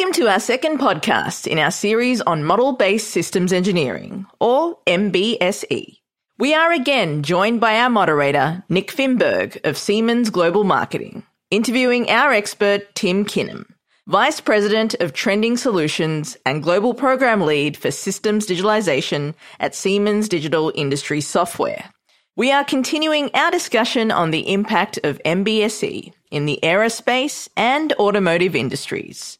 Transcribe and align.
Welcome 0.00 0.14
to 0.14 0.32
our 0.32 0.40
second 0.40 0.78
podcast 0.78 1.46
in 1.46 1.58
our 1.58 1.70
series 1.70 2.22
on 2.22 2.42
model 2.42 2.72
based 2.72 3.10
systems 3.10 3.52
engineering, 3.52 4.24
or 4.40 4.78
MBSE. 4.86 5.98
We 6.38 6.54
are 6.54 6.72
again 6.72 7.22
joined 7.22 7.60
by 7.60 7.76
our 7.76 7.90
moderator, 7.90 8.64
Nick 8.70 8.90
Finberg 8.90 9.62
of 9.62 9.76
Siemens 9.76 10.30
Global 10.30 10.64
Marketing, 10.64 11.22
interviewing 11.50 12.08
our 12.08 12.32
expert, 12.32 12.94
Tim 12.94 13.26
Kinman, 13.26 13.66
Vice 14.06 14.40
President 14.40 14.94
of 15.00 15.12
Trending 15.12 15.58
Solutions 15.58 16.34
and 16.46 16.62
Global 16.62 16.94
Program 16.94 17.42
Lead 17.42 17.76
for 17.76 17.90
Systems 17.90 18.46
Digitalization 18.46 19.34
at 19.58 19.74
Siemens 19.74 20.30
Digital 20.30 20.72
Industry 20.74 21.20
Software. 21.20 21.90
We 22.36 22.50
are 22.50 22.64
continuing 22.64 23.30
our 23.34 23.50
discussion 23.50 24.10
on 24.10 24.30
the 24.30 24.50
impact 24.50 24.98
of 25.04 25.20
MBSE 25.26 26.10
in 26.30 26.46
the 26.46 26.58
aerospace 26.62 27.50
and 27.54 27.92
automotive 27.98 28.56
industries. 28.56 29.36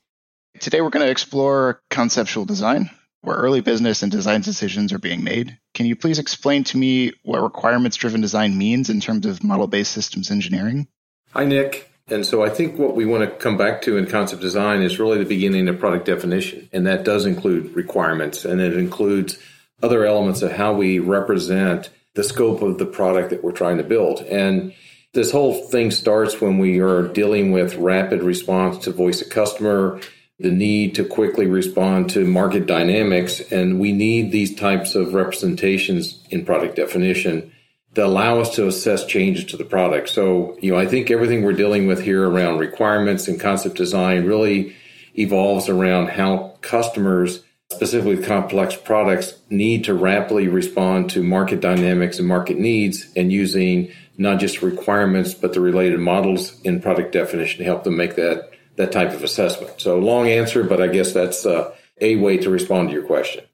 Today 0.61 0.83
we're 0.83 0.91
going 0.91 1.07
to 1.07 1.11
explore 1.11 1.81
conceptual 1.89 2.45
design, 2.45 2.91
where 3.23 3.37
early 3.37 3.63
business 3.63 4.03
and 4.03 4.13
design 4.13 4.43
decisions 4.43 4.93
are 4.93 4.99
being 4.99 5.25
made. 5.25 5.59
Can 5.73 5.87
you 5.87 5.97
please 5.97 6.19
explain 6.19 6.65
to 6.65 6.77
me 6.77 7.15
what 7.23 7.43
requirements 7.43 7.97
driven 7.97 8.21
design 8.21 8.59
means 8.59 8.91
in 8.91 9.01
terms 9.01 9.25
of 9.25 9.43
model 9.43 9.69
based 9.69 9.93
systems 9.93 10.31
engineering? 10.31 10.87
Hi, 11.31 11.47
Nick. 11.47 11.91
And 12.09 12.27
so 12.27 12.45
I 12.45 12.51
think 12.51 12.79
what 12.79 12.95
we 12.95 13.07
want 13.07 13.25
to 13.25 13.31
come 13.31 13.57
back 13.57 13.81
to 13.83 13.97
in 13.97 14.07
concept 14.07 14.43
design 14.43 14.83
is 14.83 14.99
really 14.99 15.17
the 15.17 15.25
beginning 15.25 15.67
of 15.67 15.79
product 15.79 16.05
definition. 16.05 16.69
And 16.75 16.87
that 16.87 17.05
does 17.05 17.25
include 17.25 17.75
requirements 17.75 18.45
and 18.45 18.61
it 18.61 18.77
includes 18.77 19.39
other 19.83 20.05
elements 20.05 20.43
of 20.43 20.53
how 20.53 20.75
we 20.75 20.99
represent 20.99 21.89
the 22.17 22.25
scope 22.25 22.61
of 22.61 22.77
the 22.77 22.85
product 22.85 23.31
that 23.31 23.43
we're 23.43 23.52
trying 23.52 23.79
to 23.79 23.85
build. 23.85 24.21
And 24.23 24.74
this 25.15 25.33
whole 25.33 25.55
thing 25.69 25.91
starts 25.91 26.39
when 26.39 26.59
we 26.59 26.80
are 26.80 27.09
dealing 27.09 27.51
with 27.51 27.77
rapid 27.77 28.23
response 28.23 28.85
to 28.85 28.93
voice 28.93 29.23
of 29.23 29.30
customer, 29.30 30.01
the 30.41 30.51
need 30.51 30.95
to 30.95 31.05
quickly 31.05 31.46
respond 31.46 32.10
to 32.10 32.24
market 32.24 32.66
dynamics. 32.66 33.41
And 33.52 33.79
we 33.79 33.93
need 33.93 34.33
these 34.33 34.55
types 34.55 34.95
of 34.95 35.13
representations 35.13 36.19
in 36.30 36.46
product 36.46 36.77
definition 36.77 37.52
that 37.95 38.07
allow 38.07 38.41
us 38.41 38.55
to 38.55 38.66
assess 38.66 39.05
changes 39.05 39.45
to 39.46 39.57
the 39.59 39.65
product. 39.65 40.09
So, 40.09 40.57
you 40.61 40.73
know, 40.73 40.79
I 40.79 40.87
think 40.87 41.11
everything 41.11 41.43
we're 41.43 41.52
dealing 41.52 41.87
with 41.87 42.02
here 42.02 42.27
around 42.27 42.59
requirements 42.59 43.29
and 43.29 43.38
concept 43.38 43.77
design 43.77 44.24
really 44.24 44.74
evolves 45.18 45.68
around 45.68 46.09
how 46.09 46.57
customers 46.63 47.43
specifically 47.71 48.23
complex 48.23 48.74
products 48.77 49.35
need 49.51 49.85
to 49.85 49.95
rapidly 49.95 50.49
respond 50.49 51.11
to 51.11 51.23
market 51.23 51.61
dynamics 51.61 52.18
and 52.18 52.27
market 52.27 52.59
needs 52.59 53.07
and 53.15 53.30
using 53.30 53.93
not 54.18 54.41
just 54.41 54.63
requirements 54.63 55.35
but 55.35 55.52
the 55.52 55.61
related 55.61 56.01
models 56.01 56.61
in 56.63 56.80
product 56.80 57.13
definition 57.13 57.59
to 57.59 57.65
help 57.65 57.85
them 57.85 57.96
make 57.96 58.16
that 58.16 58.49
that 58.81 58.93
type 58.93 59.13
of 59.13 59.23
assessment. 59.23 59.81
So 59.81 59.99
long 59.99 60.29
answer, 60.29 60.65
but 60.65 60.81
I 60.81 60.89
guess 60.89 61.13
that's 61.13 61.45
uh, 61.47 61.75
a 62.01 62.17
way 62.17 62.39
to 62.39 62.51
respond 62.51 62.89
to 62.89 62.95
your 62.95 63.05
question. 63.05 63.45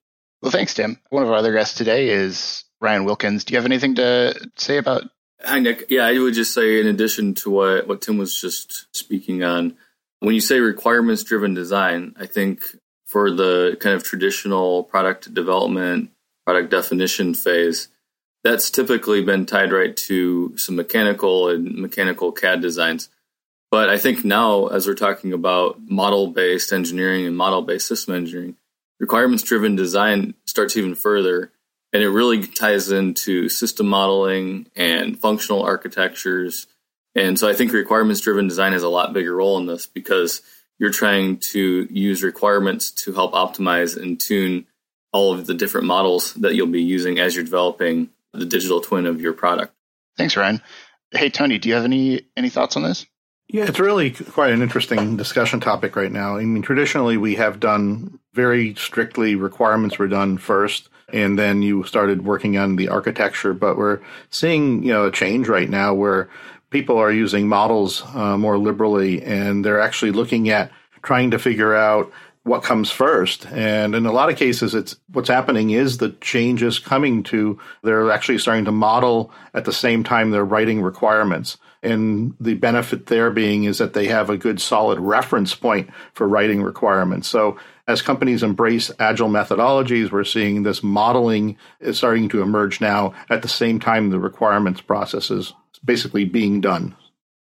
Well, 0.40 0.52
thanks, 0.52 0.74
Tim. 0.74 0.98
One 1.10 1.22
of 1.22 1.28
our 1.30 1.36
other 1.36 1.52
guests 1.52 1.76
today 1.76 2.08
is 2.08 2.64
Ryan 2.80 3.04
Wilkins. 3.04 3.44
Do 3.44 3.52
you 3.52 3.58
have 3.58 3.64
anything 3.64 3.96
to 3.96 4.48
say 4.56 4.78
about? 4.78 5.04
Hi, 5.42 5.58
Nick. 5.58 5.86
Yeah, 5.88 6.06
I 6.06 6.18
would 6.18 6.34
just 6.34 6.54
say, 6.54 6.80
in 6.80 6.86
addition 6.86 7.34
to 7.34 7.50
what 7.50 7.88
what 7.88 8.02
Tim 8.02 8.18
was 8.18 8.40
just 8.40 8.86
speaking 8.96 9.42
on, 9.42 9.76
when 10.20 10.34
you 10.34 10.40
say 10.40 10.60
requirements 10.60 11.24
driven 11.24 11.54
design, 11.54 12.14
I 12.18 12.26
think 12.26 12.62
for 13.06 13.30
the 13.30 13.76
kind 13.80 13.94
of 13.94 14.04
traditional 14.04 14.84
product 14.84 15.32
development, 15.32 16.10
product 16.44 16.70
definition 16.70 17.34
phase, 17.34 17.88
that's 18.44 18.70
typically 18.70 19.22
been 19.22 19.46
tied 19.46 19.72
right 19.72 19.96
to 19.96 20.56
some 20.56 20.76
mechanical 20.76 21.48
and 21.48 21.74
mechanical 21.74 22.32
CAD 22.32 22.60
designs. 22.60 23.08
But 23.70 23.88
I 23.88 23.98
think 23.98 24.24
now, 24.24 24.68
as 24.68 24.86
we're 24.86 24.94
talking 24.94 25.32
about 25.32 25.80
model 25.80 26.28
based 26.28 26.72
engineering 26.72 27.26
and 27.26 27.36
model 27.36 27.62
based 27.62 27.88
system 27.88 28.14
engineering, 28.14 28.56
requirements 29.00 29.42
driven 29.42 29.76
design 29.76 30.34
starts 30.46 30.76
even 30.76 30.94
further. 30.94 31.52
And 31.92 32.02
it 32.02 32.10
really 32.10 32.46
ties 32.46 32.90
into 32.90 33.48
system 33.48 33.86
modeling 33.86 34.66
and 34.76 35.18
functional 35.18 35.62
architectures. 35.62 36.66
And 37.14 37.38
so 37.38 37.48
I 37.48 37.54
think 37.54 37.72
requirements 37.72 38.20
driven 38.20 38.48
design 38.48 38.72
has 38.72 38.82
a 38.82 38.88
lot 38.88 39.12
bigger 39.12 39.34
role 39.34 39.56
in 39.58 39.66
this 39.66 39.86
because 39.86 40.42
you're 40.78 40.90
trying 40.90 41.38
to 41.38 41.88
use 41.90 42.22
requirements 42.22 42.90
to 42.90 43.12
help 43.12 43.32
optimize 43.32 43.96
and 43.96 44.20
tune 44.20 44.66
all 45.12 45.32
of 45.32 45.46
the 45.46 45.54
different 45.54 45.86
models 45.86 46.34
that 46.34 46.54
you'll 46.54 46.66
be 46.66 46.82
using 46.82 47.18
as 47.18 47.34
you're 47.34 47.44
developing 47.44 48.10
the 48.34 48.44
digital 48.44 48.80
twin 48.80 49.06
of 49.06 49.20
your 49.20 49.32
product. 49.32 49.72
Thanks, 50.18 50.36
Ryan. 50.36 50.60
Hey, 51.10 51.30
Tony, 51.30 51.58
do 51.58 51.68
you 51.68 51.74
have 51.76 51.84
any 51.84 52.22
any 52.36 52.50
thoughts 52.50 52.76
on 52.76 52.82
this? 52.82 53.06
Yeah, 53.48 53.66
it's 53.66 53.78
really 53.78 54.10
quite 54.10 54.52
an 54.52 54.62
interesting 54.62 55.16
discussion 55.16 55.60
topic 55.60 55.94
right 55.94 56.10
now. 56.10 56.36
I 56.36 56.44
mean, 56.44 56.62
traditionally 56.62 57.16
we 57.16 57.36
have 57.36 57.60
done 57.60 58.18
very 58.34 58.74
strictly 58.74 59.36
requirements 59.36 59.98
were 59.98 60.08
done 60.08 60.36
first, 60.36 60.88
and 61.12 61.38
then 61.38 61.62
you 61.62 61.84
started 61.84 62.24
working 62.24 62.58
on 62.58 62.74
the 62.74 62.88
architecture. 62.88 63.54
But 63.54 63.76
we're 63.76 64.00
seeing, 64.30 64.82
you 64.82 64.92
know, 64.92 65.06
a 65.06 65.12
change 65.12 65.48
right 65.48 65.70
now 65.70 65.94
where 65.94 66.28
people 66.70 66.98
are 66.98 67.12
using 67.12 67.48
models 67.48 68.02
uh, 68.14 68.36
more 68.36 68.58
liberally, 68.58 69.22
and 69.22 69.64
they're 69.64 69.80
actually 69.80 70.10
looking 70.10 70.48
at 70.48 70.72
trying 71.02 71.30
to 71.30 71.38
figure 71.38 71.74
out 71.74 72.10
what 72.42 72.64
comes 72.64 72.90
first. 72.90 73.46
And 73.46 73.94
in 73.94 74.06
a 74.06 74.12
lot 74.12 74.28
of 74.28 74.36
cases, 74.36 74.74
it's 74.74 74.96
what's 75.12 75.28
happening 75.28 75.70
is 75.70 75.98
the 75.98 76.10
change 76.20 76.64
is 76.64 76.80
coming 76.80 77.22
to 77.24 77.60
they're 77.82 78.10
actually 78.10 78.38
starting 78.38 78.64
to 78.64 78.72
model 78.72 79.32
at 79.54 79.64
the 79.64 79.72
same 79.72 80.02
time 80.02 80.30
they're 80.30 80.44
writing 80.44 80.82
requirements. 80.82 81.58
And 81.86 82.34
the 82.40 82.54
benefit 82.54 83.06
there 83.06 83.30
being 83.30 83.64
is 83.64 83.78
that 83.78 83.94
they 83.94 84.06
have 84.08 84.28
a 84.28 84.36
good 84.36 84.60
solid 84.60 84.98
reference 84.98 85.54
point 85.54 85.90
for 86.12 86.28
writing 86.28 86.62
requirements. 86.62 87.28
So 87.28 87.56
as 87.88 88.02
companies 88.02 88.42
embrace 88.42 88.90
agile 88.98 89.28
methodologies, 89.28 90.10
we're 90.10 90.24
seeing 90.24 90.62
this 90.62 90.82
modeling 90.82 91.56
is 91.80 91.98
starting 91.98 92.28
to 92.30 92.42
emerge 92.42 92.80
now 92.80 93.14
at 93.30 93.42
the 93.42 93.48
same 93.48 93.78
time 93.78 94.10
the 94.10 94.18
requirements 94.18 94.80
process 94.80 95.30
is 95.30 95.52
basically 95.84 96.24
being 96.24 96.60
done. 96.60 96.96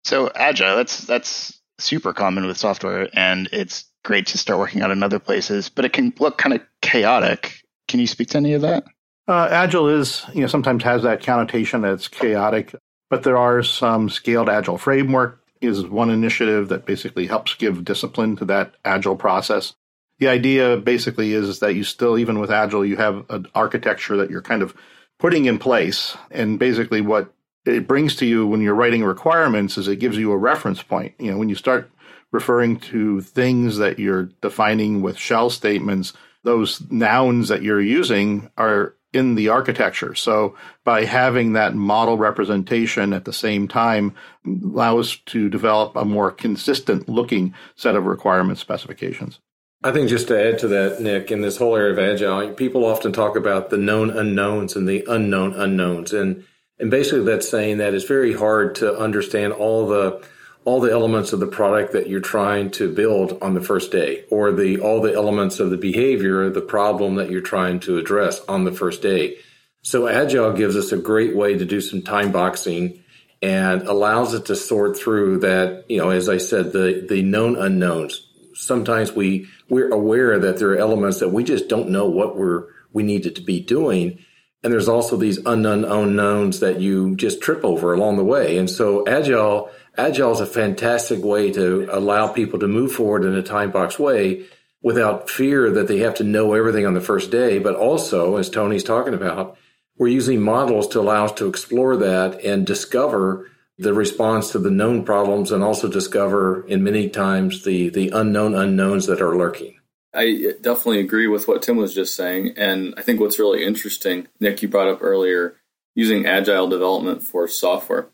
So 0.04 0.30
agile, 0.34 0.76
that's 0.76 1.06
that's 1.06 1.60
super 1.78 2.12
common 2.12 2.46
with 2.46 2.56
software 2.56 3.08
and 3.12 3.48
it's 3.52 3.84
great 4.04 4.26
to 4.26 4.38
start 4.38 4.58
working 4.58 4.82
out 4.82 4.90
in 4.90 5.02
other 5.02 5.18
places, 5.18 5.68
but 5.68 5.84
it 5.84 5.92
can 5.92 6.12
look 6.18 6.38
kind 6.38 6.54
of 6.54 6.62
chaotic. 6.80 7.60
Can 7.88 8.00
you 8.00 8.06
speak 8.06 8.28
to 8.28 8.38
any 8.38 8.52
of 8.54 8.62
that? 8.62 8.84
Uh, 9.28 9.48
agile 9.50 9.88
is, 9.88 10.24
you 10.32 10.42
know, 10.42 10.46
sometimes 10.46 10.84
has 10.84 11.02
that 11.02 11.22
connotation 11.22 11.82
that 11.82 11.92
it's 11.92 12.08
chaotic. 12.08 12.74
But 13.08 13.22
there 13.22 13.36
are 13.36 13.62
some 13.62 14.08
scaled 14.08 14.48
agile 14.48 14.78
framework 14.78 15.40
is 15.60 15.86
one 15.86 16.10
initiative 16.10 16.68
that 16.68 16.86
basically 16.86 17.26
helps 17.26 17.54
give 17.54 17.84
discipline 17.84 18.36
to 18.36 18.44
that 18.46 18.74
agile 18.84 19.16
process. 19.16 19.74
The 20.18 20.28
idea 20.28 20.76
basically 20.76 21.32
is 21.32 21.60
that 21.60 21.74
you 21.74 21.84
still, 21.84 22.18
even 22.18 22.38
with 22.38 22.50
agile, 22.50 22.84
you 22.84 22.96
have 22.96 23.24
an 23.30 23.46
architecture 23.54 24.16
that 24.16 24.30
you're 24.30 24.42
kind 24.42 24.62
of 24.62 24.74
putting 25.18 25.46
in 25.46 25.58
place. 25.58 26.16
And 26.30 26.58
basically 26.58 27.00
what 27.00 27.32
it 27.64 27.86
brings 27.86 28.16
to 28.16 28.26
you 28.26 28.46
when 28.46 28.60
you're 28.60 28.74
writing 28.74 29.04
requirements 29.04 29.76
is 29.76 29.88
it 29.88 29.96
gives 29.96 30.16
you 30.16 30.32
a 30.32 30.36
reference 30.36 30.82
point. 30.82 31.14
You 31.18 31.32
know, 31.32 31.38
when 31.38 31.48
you 31.48 31.54
start 31.54 31.90
referring 32.32 32.78
to 32.80 33.20
things 33.20 33.78
that 33.78 33.98
you're 33.98 34.30
defining 34.40 35.02
with 35.02 35.18
shall 35.18 35.50
statements, 35.50 36.12
those 36.44 36.80
nouns 36.90 37.48
that 37.48 37.62
you're 37.62 37.80
using 37.80 38.50
are 38.56 38.94
in 39.16 39.34
the 39.34 39.48
architecture. 39.48 40.14
So 40.14 40.54
by 40.84 41.04
having 41.04 41.54
that 41.54 41.74
model 41.74 42.18
representation 42.18 43.12
at 43.12 43.24
the 43.24 43.32
same 43.32 43.66
time 43.66 44.14
allows 44.46 45.16
to 45.26 45.48
develop 45.48 45.96
a 45.96 46.04
more 46.04 46.30
consistent 46.30 47.08
looking 47.08 47.54
set 47.74 47.96
of 47.96 48.04
requirement 48.04 48.58
specifications. 48.58 49.40
I 49.82 49.92
think 49.92 50.08
just 50.08 50.28
to 50.28 50.48
add 50.48 50.58
to 50.60 50.68
that, 50.68 51.00
Nick, 51.00 51.30
in 51.30 51.40
this 51.40 51.56
whole 51.56 51.76
area 51.76 51.92
of 51.92 51.98
agile, 51.98 52.52
people 52.54 52.84
often 52.84 53.12
talk 53.12 53.36
about 53.36 53.70
the 53.70 53.76
known 53.76 54.10
unknowns 54.10 54.76
and 54.76 54.88
the 54.88 55.04
unknown 55.08 55.54
unknowns. 55.54 56.12
And 56.12 56.44
and 56.78 56.90
basically 56.90 57.24
that's 57.24 57.48
saying 57.48 57.78
that 57.78 57.94
it's 57.94 58.04
very 58.04 58.34
hard 58.34 58.74
to 58.76 58.98
understand 58.98 59.54
all 59.54 59.86
the 59.86 60.22
all 60.66 60.80
the 60.80 60.90
elements 60.90 61.32
of 61.32 61.38
the 61.38 61.46
product 61.46 61.92
that 61.92 62.08
you're 62.08 62.20
trying 62.20 62.72
to 62.72 62.92
build 62.92 63.38
on 63.40 63.54
the 63.54 63.60
first 63.60 63.92
day 63.92 64.24
or 64.30 64.50
the 64.50 64.80
all 64.80 65.00
the 65.00 65.14
elements 65.14 65.60
of 65.60 65.70
the 65.70 65.76
behavior 65.76 66.50
the 66.50 66.60
problem 66.60 67.14
that 67.14 67.30
you're 67.30 67.40
trying 67.40 67.78
to 67.78 67.96
address 67.96 68.40
on 68.46 68.64
the 68.64 68.72
first 68.72 69.00
day. 69.00 69.38
So 69.82 70.08
agile 70.08 70.52
gives 70.52 70.76
us 70.76 70.90
a 70.90 70.98
great 70.98 71.36
way 71.36 71.56
to 71.56 71.64
do 71.64 71.80
some 71.80 72.02
time 72.02 72.32
boxing 72.32 73.04
and 73.40 73.82
allows 73.82 74.34
it 74.34 74.46
to 74.46 74.56
sort 74.56 74.98
through 74.98 75.38
that 75.40 75.84
you 75.88 75.98
know 75.98 76.10
as 76.10 76.28
i 76.28 76.38
said 76.38 76.72
the 76.72 77.06
the 77.08 77.22
known 77.22 77.56
unknowns. 77.56 78.26
Sometimes 78.54 79.12
we 79.12 79.46
we're 79.68 79.90
aware 79.90 80.40
that 80.40 80.58
there 80.58 80.70
are 80.70 80.78
elements 80.78 81.20
that 81.20 81.28
we 81.28 81.44
just 81.44 81.68
don't 81.68 81.90
know 81.90 82.06
what 82.06 82.36
we're 82.36 82.66
we 82.92 83.04
needed 83.04 83.36
to 83.36 83.42
be 83.42 83.60
doing. 83.60 84.18
And 84.64 84.72
there's 84.72 84.88
also 84.88 85.16
these 85.16 85.38
unknown 85.46 85.84
unknowns 85.84 86.58
that 86.58 86.80
you 86.80 87.14
just 87.14 87.40
trip 87.40 87.64
over 87.64 87.92
along 87.92 88.16
the 88.16 88.24
way. 88.24 88.58
And 88.58 88.68
so 88.68 89.06
agile 89.06 89.70
Agile 89.98 90.32
is 90.32 90.40
a 90.40 90.46
fantastic 90.46 91.24
way 91.24 91.50
to 91.52 91.88
allow 91.90 92.28
people 92.28 92.58
to 92.58 92.68
move 92.68 92.92
forward 92.92 93.24
in 93.24 93.34
a 93.34 93.42
time 93.42 93.70
box 93.70 93.98
way 93.98 94.44
without 94.82 95.30
fear 95.30 95.70
that 95.70 95.88
they 95.88 95.98
have 95.98 96.14
to 96.14 96.24
know 96.24 96.52
everything 96.52 96.86
on 96.86 96.94
the 96.94 97.00
first 97.00 97.30
day. 97.30 97.58
But 97.58 97.74
also, 97.74 98.36
as 98.36 98.50
Tony's 98.50 98.84
talking 98.84 99.14
about, 99.14 99.56
we're 99.96 100.08
using 100.08 100.40
models 100.40 100.88
to 100.88 101.00
allow 101.00 101.24
us 101.24 101.32
to 101.32 101.48
explore 101.48 101.96
that 101.96 102.44
and 102.44 102.66
discover 102.66 103.50
the 103.78 103.94
response 103.94 104.52
to 104.52 104.58
the 104.58 104.70
known 104.70 105.04
problems 105.04 105.52
and 105.52 105.62
also 105.62 105.88
discover 105.88 106.66
in 106.66 106.82
many 106.82 107.08
times 107.08 107.64
the 107.64 107.88
the 107.90 108.10
unknown 108.10 108.54
unknowns 108.54 109.06
that 109.06 109.20
are 109.20 109.36
lurking. 109.36 109.78
I 110.14 110.54
definitely 110.62 111.00
agree 111.00 111.26
with 111.26 111.46
what 111.46 111.62
Tim 111.62 111.76
was 111.76 111.94
just 111.94 112.16
saying. 112.16 112.54
And 112.56 112.94
I 112.96 113.02
think 113.02 113.20
what's 113.20 113.38
really 113.38 113.64
interesting, 113.64 114.28
Nick, 114.40 114.62
you 114.62 114.68
brought 114.68 114.88
up 114.88 115.02
earlier, 115.02 115.56
using 115.94 116.26
agile 116.26 116.68
development 116.68 117.22
for 117.22 117.46
software. 117.48 118.08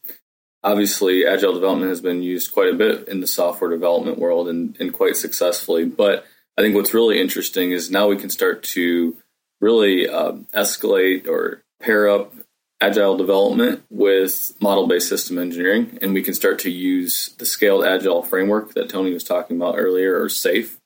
Obviously, 0.65 1.27
agile 1.27 1.55
development 1.55 1.89
has 1.89 2.01
been 2.01 2.23
used 2.23 2.53
quite 2.53 2.73
a 2.73 2.77
bit 2.77 3.09
in 3.09 3.21
the 3.21 3.27
software 3.27 3.71
development 3.71 4.19
world 4.19 4.49
and, 4.49 4.77
and 4.79 4.93
quite 4.93 5.17
successfully. 5.17 5.85
But 5.85 6.25
I 6.57 6.63
think 6.63 6.75
what's 6.75 6.95
really 6.95 7.21
interesting 7.21 7.73
is 7.73 7.91
now 7.91 8.09
we 8.09 8.17
can 8.17 8.31
start 8.31 8.63
to 8.65 9.17
really 9.61 10.09
uh, 10.09 10.33
escalate 10.55 11.27
or 11.27 11.63
pair 11.81 12.09
up 12.09 12.33
agile 12.81 13.17
development 13.17 13.83
with 13.91 14.53
model 14.61 14.87
based 14.87 15.09
system 15.09 15.39
engineering. 15.39 15.99
And 16.01 16.15
we 16.15 16.23
can 16.23 16.35
start 16.35 16.61
to 16.61 16.71
use 16.71 17.35
the 17.39 17.47
scaled 17.47 17.85
agile 17.85 18.23
framework 18.23 18.75
that 18.75 18.89
Tony 18.89 19.13
was 19.13 19.25
talking 19.25 19.57
about 19.57 19.79
earlier, 19.79 20.21
or 20.21 20.27
SAFe, 20.27 20.77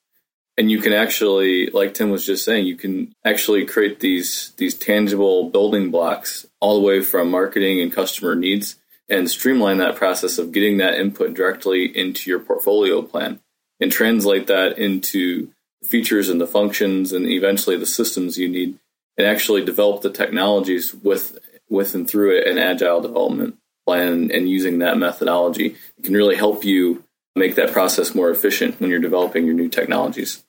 and 0.56 0.70
you 0.70 0.80
can 0.80 0.92
actually 0.92 1.68
like 1.70 1.94
tim 1.94 2.10
was 2.10 2.24
just 2.24 2.44
saying 2.44 2.66
you 2.66 2.76
can 2.76 3.12
actually 3.24 3.64
create 3.64 4.00
these 4.00 4.52
these 4.56 4.74
tangible 4.74 5.50
building 5.50 5.90
blocks 5.90 6.46
all 6.60 6.80
the 6.80 6.86
way 6.86 7.00
from 7.00 7.30
marketing 7.30 7.80
and 7.80 7.92
customer 7.92 8.34
needs 8.34 8.76
and 9.08 9.30
streamline 9.30 9.78
that 9.78 9.96
process 9.96 10.38
of 10.38 10.52
getting 10.52 10.78
that 10.78 10.94
input 10.94 11.34
directly 11.34 11.84
into 11.84 12.30
your 12.30 12.40
portfolio 12.40 13.02
plan 13.02 13.40
and 13.80 13.92
translate 13.92 14.46
that 14.46 14.78
into 14.78 15.50
features 15.84 16.28
and 16.28 16.40
the 16.40 16.46
functions 16.46 17.12
and 17.12 17.26
eventually 17.26 17.76
the 17.76 17.86
systems 17.86 18.38
you 18.38 18.48
need 18.48 18.78
and 19.16 19.26
actually 19.26 19.64
develop 19.64 20.02
the 20.02 20.10
technologies 20.10 20.94
with 20.94 21.38
with 21.68 21.94
and 21.94 22.08
through 22.08 22.42
an 22.42 22.58
agile 22.58 23.00
development 23.00 23.56
plan 23.86 24.30
and 24.32 24.48
using 24.48 24.80
that 24.80 24.98
methodology 24.98 25.76
it 25.96 26.04
can 26.04 26.14
really 26.14 26.34
help 26.36 26.64
you 26.64 27.04
make 27.36 27.54
that 27.54 27.72
process 27.72 28.14
more 28.14 28.30
efficient 28.30 28.80
when 28.80 28.90
you're 28.90 28.98
developing 28.98 29.46
your 29.46 29.54
new 29.54 29.68
technologies 29.68 30.42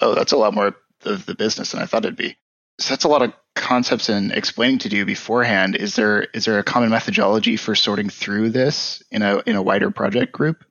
oh, 0.00 0.14
that's 0.14 0.32
a 0.32 0.36
lot 0.36 0.54
more 0.54 0.74
of 1.04 1.26
the 1.26 1.34
business 1.34 1.72
than 1.72 1.82
I 1.82 1.86
thought 1.86 2.04
it'd 2.04 2.16
be. 2.16 2.36
So 2.78 2.90
that's 2.90 3.04
a 3.04 3.08
lot 3.08 3.22
of 3.22 3.32
concepts 3.58 4.08
and 4.08 4.32
explaining 4.32 4.78
to 4.80 4.88
do 4.88 5.04
beforehand. 5.04 5.76
Is 5.76 5.94
there 5.94 6.22
is 6.34 6.44
there 6.44 6.58
a 6.58 6.64
common 6.64 6.90
methodology 6.90 7.56
for 7.56 7.74
sorting 7.74 8.08
through 8.08 8.50
this 8.50 9.02
in 9.10 9.22
a 9.22 9.42
in 9.46 9.56
a 9.56 9.62
wider 9.62 9.90
project 9.90 10.32
group? 10.32 10.64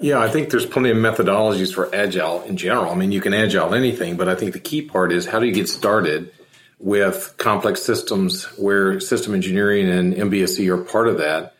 Yeah, 0.00 0.18
I 0.20 0.28
think 0.28 0.50
there's 0.50 0.66
plenty 0.66 0.90
of 0.90 0.96
methodologies 0.96 1.74
for 1.74 1.92
agile 1.94 2.42
in 2.42 2.56
general. 2.56 2.92
I 2.92 2.94
mean, 2.94 3.10
you 3.10 3.20
can 3.20 3.34
agile 3.34 3.74
anything, 3.74 4.16
but 4.16 4.28
I 4.28 4.36
think 4.36 4.52
the 4.52 4.60
key 4.60 4.82
part 4.82 5.12
is 5.12 5.26
how 5.26 5.40
do 5.40 5.46
you 5.46 5.52
get 5.52 5.68
started 5.68 6.32
with 6.78 7.34
complex 7.36 7.82
systems 7.82 8.44
where 8.56 9.00
system 9.00 9.34
engineering 9.34 9.90
and 9.90 10.14
MBSE 10.14 10.68
are 10.68 10.84
part 10.84 11.08
of 11.08 11.18
that 11.18 11.56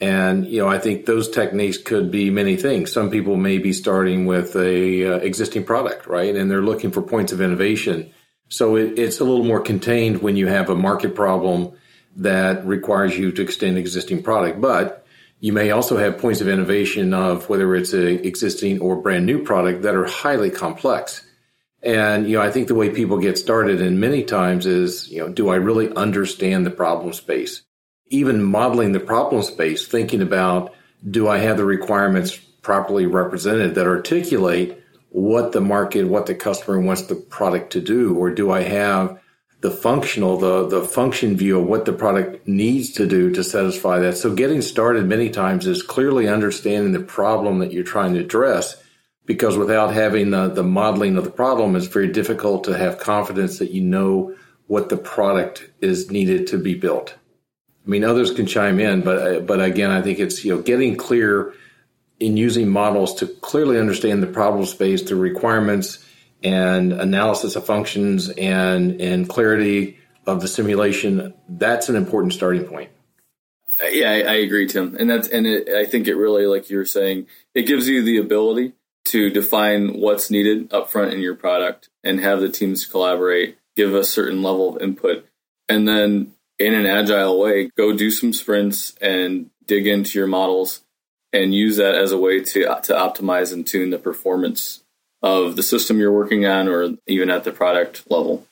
and, 0.00 0.46
you 0.46 0.60
know, 0.60 0.68
I 0.68 0.78
think 0.78 1.04
those 1.04 1.28
techniques 1.28 1.76
could 1.76 2.10
be 2.10 2.30
many 2.30 2.56
things. 2.56 2.90
Some 2.90 3.10
people 3.10 3.36
may 3.36 3.58
be 3.58 3.74
starting 3.74 4.24
with 4.24 4.56
a 4.56 5.04
uh, 5.04 5.16
existing 5.18 5.64
product, 5.64 6.06
right? 6.06 6.34
And 6.34 6.50
they're 6.50 6.62
looking 6.62 6.90
for 6.90 7.02
points 7.02 7.32
of 7.32 7.40
innovation. 7.42 8.10
So 8.50 8.76
it, 8.76 8.98
it's 8.98 9.20
a 9.20 9.24
little 9.24 9.44
more 9.44 9.60
contained 9.60 10.20
when 10.20 10.36
you 10.36 10.46
have 10.46 10.68
a 10.68 10.74
market 10.74 11.14
problem 11.14 11.72
that 12.16 12.66
requires 12.66 13.16
you 13.16 13.32
to 13.32 13.42
extend 13.42 13.78
existing 13.78 14.22
product. 14.22 14.60
But 14.60 15.06
you 15.40 15.54
may 15.54 15.70
also 15.70 15.96
have 15.96 16.18
points 16.18 16.42
of 16.42 16.48
innovation 16.48 17.14
of 17.14 17.48
whether 17.48 17.74
it's 17.74 17.94
an 17.94 18.20
existing 18.24 18.80
or 18.80 18.96
brand 19.00 19.24
new 19.24 19.42
product 19.42 19.82
that 19.82 19.94
are 19.94 20.04
highly 20.04 20.50
complex. 20.50 21.26
And, 21.82 22.28
you 22.28 22.36
know, 22.36 22.42
I 22.42 22.50
think 22.50 22.68
the 22.68 22.74
way 22.74 22.90
people 22.90 23.16
get 23.16 23.38
started 23.38 23.80
and 23.80 23.98
many 23.98 24.22
times 24.22 24.66
is, 24.66 25.10
you 25.10 25.20
know, 25.20 25.30
do 25.30 25.48
I 25.48 25.56
really 25.56 25.90
understand 25.94 26.66
the 26.66 26.70
problem 26.70 27.14
space? 27.14 27.62
even 28.10 28.42
modeling 28.42 28.92
the 28.92 29.00
problem 29.00 29.42
space, 29.42 29.86
thinking 29.86 30.20
about 30.20 30.74
do 31.08 31.28
I 31.28 31.38
have 31.38 31.56
the 31.56 31.64
requirements 31.64 32.36
properly 32.36 33.06
represented 33.06 33.76
that 33.76 33.86
articulate 33.86 34.79
what 35.10 35.52
the 35.52 35.60
market, 35.60 36.04
what 36.04 36.26
the 36.26 36.34
customer 36.34 36.80
wants 36.80 37.02
the 37.02 37.14
product 37.14 37.72
to 37.72 37.80
do, 37.80 38.16
or 38.16 38.30
do 38.30 38.50
I 38.50 38.62
have 38.62 39.20
the 39.60 39.70
functional, 39.70 40.38
the, 40.38 40.66
the 40.68 40.84
function 40.84 41.36
view 41.36 41.60
of 41.60 41.66
what 41.66 41.84
the 41.84 41.92
product 41.92 42.48
needs 42.48 42.92
to 42.92 43.06
do 43.06 43.30
to 43.32 43.44
satisfy 43.44 43.98
that. 43.98 44.16
So 44.16 44.34
getting 44.34 44.62
started 44.62 45.06
many 45.06 45.28
times 45.28 45.66
is 45.66 45.82
clearly 45.82 46.28
understanding 46.28 46.92
the 46.92 47.00
problem 47.00 47.58
that 47.58 47.72
you're 47.72 47.84
trying 47.84 48.14
to 48.14 48.20
address 48.20 48.82
because 49.26 49.58
without 49.58 49.92
having 49.92 50.30
the, 50.30 50.48
the 50.48 50.62
modeling 50.62 51.16
of 51.16 51.24
the 51.24 51.30
problem, 51.30 51.76
it's 51.76 51.86
very 51.86 52.10
difficult 52.10 52.64
to 52.64 52.76
have 52.76 52.98
confidence 52.98 53.58
that 53.58 53.70
you 53.70 53.82
know 53.82 54.34
what 54.66 54.88
the 54.88 54.96
product 54.96 55.70
is 55.80 56.10
needed 56.10 56.46
to 56.46 56.58
be 56.58 56.74
built. 56.74 57.14
I 57.86 57.90
mean, 57.90 58.04
others 58.04 58.32
can 58.32 58.46
chime 58.46 58.78
in, 58.78 59.02
but 59.02 59.46
but 59.46 59.60
again, 59.60 59.90
I 59.90 60.02
think 60.02 60.18
it's 60.18 60.44
you 60.44 60.54
know 60.54 60.62
getting 60.62 60.96
clear 60.96 61.54
in 62.20 62.36
using 62.36 62.68
models 62.68 63.14
to 63.14 63.26
clearly 63.26 63.78
understand 63.78 64.22
the 64.22 64.26
problem 64.26 64.66
space, 64.66 65.02
the 65.02 65.16
requirements, 65.16 66.04
and 66.42 66.92
analysis 66.92 67.56
of 67.56 67.66
functions, 67.66 68.28
and 68.28 69.00
and 69.00 69.28
clarity 69.28 69.98
of 70.26 70.40
the 70.40 70.48
simulation. 70.48 71.34
That's 71.48 71.88
an 71.88 71.96
important 71.96 72.34
starting 72.34 72.64
point. 72.64 72.90
Yeah, 73.90 74.10
I, 74.10 74.20
I 74.20 74.34
agree, 74.34 74.66
Tim, 74.66 74.96
and 74.98 75.08
that's 75.08 75.28
and 75.28 75.46
it, 75.46 75.70
I 75.70 75.86
think 75.86 76.06
it 76.06 76.14
really, 76.14 76.46
like 76.46 76.70
you 76.70 76.76
were 76.76 76.84
saying, 76.84 77.26
it 77.54 77.62
gives 77.62 77.88
you 77.88 78.02
the 78.02 78.18
ability 78.18 78.74
to 79.06 79.30
define 79.30 79.98
what's 79.98 80.30
needed 80.30 80.70
upfront 80.70 81.12
in 81.12 81.20
your 81.20 81.34
product 81.34 81.88
and 82.04 82.20
have 82.20 82.40
the 82.40 82.50
teams 82.50 82.84
collaborate, 82.84 83.58
give 83.74 83.94
a 83.94 84.04
certain 84.04 84.42
level 84.42 84.76
of 84.76 84.82
input, 84.82 85.26
and 85.68 85.88
then 85.88 86.32
in 86.58 86.74
an 86.74 86.84
agile 86.84 87.40
way, 87.40 87.70
go 87.76 87.96
do 87.96 88.10
some 88.10 88.34
sprints 88.34 88.94
and 89.00 89.50
dig 89.66 89.86
into 89.86 90.18
your 90.18 90.28
models 90.28 90.82
and 91.32 91.54
use 91.54 91.76
that 91.76 91.94
as 91.94 92.12
a 92.12 92.18
way 92.18 92.40
to 92.40 92.60
to 92.62 92.92
optimize 92.92 93.52
and 93.52 93.66
tune 93.66 93.90
the 93.90 93.98
performance 93.98 94.82
of 95.22 95.56
the 95.56 95.62
system 95.62 95.98
you're 95.98 96.12
working 96.12 96.46
on 96.46 96.68
or 96.68 96.96
even 97.06 97.30
at 97.30 97.44
the 97.44 97.52
product 97.52 98.10
level. 98.10 98.46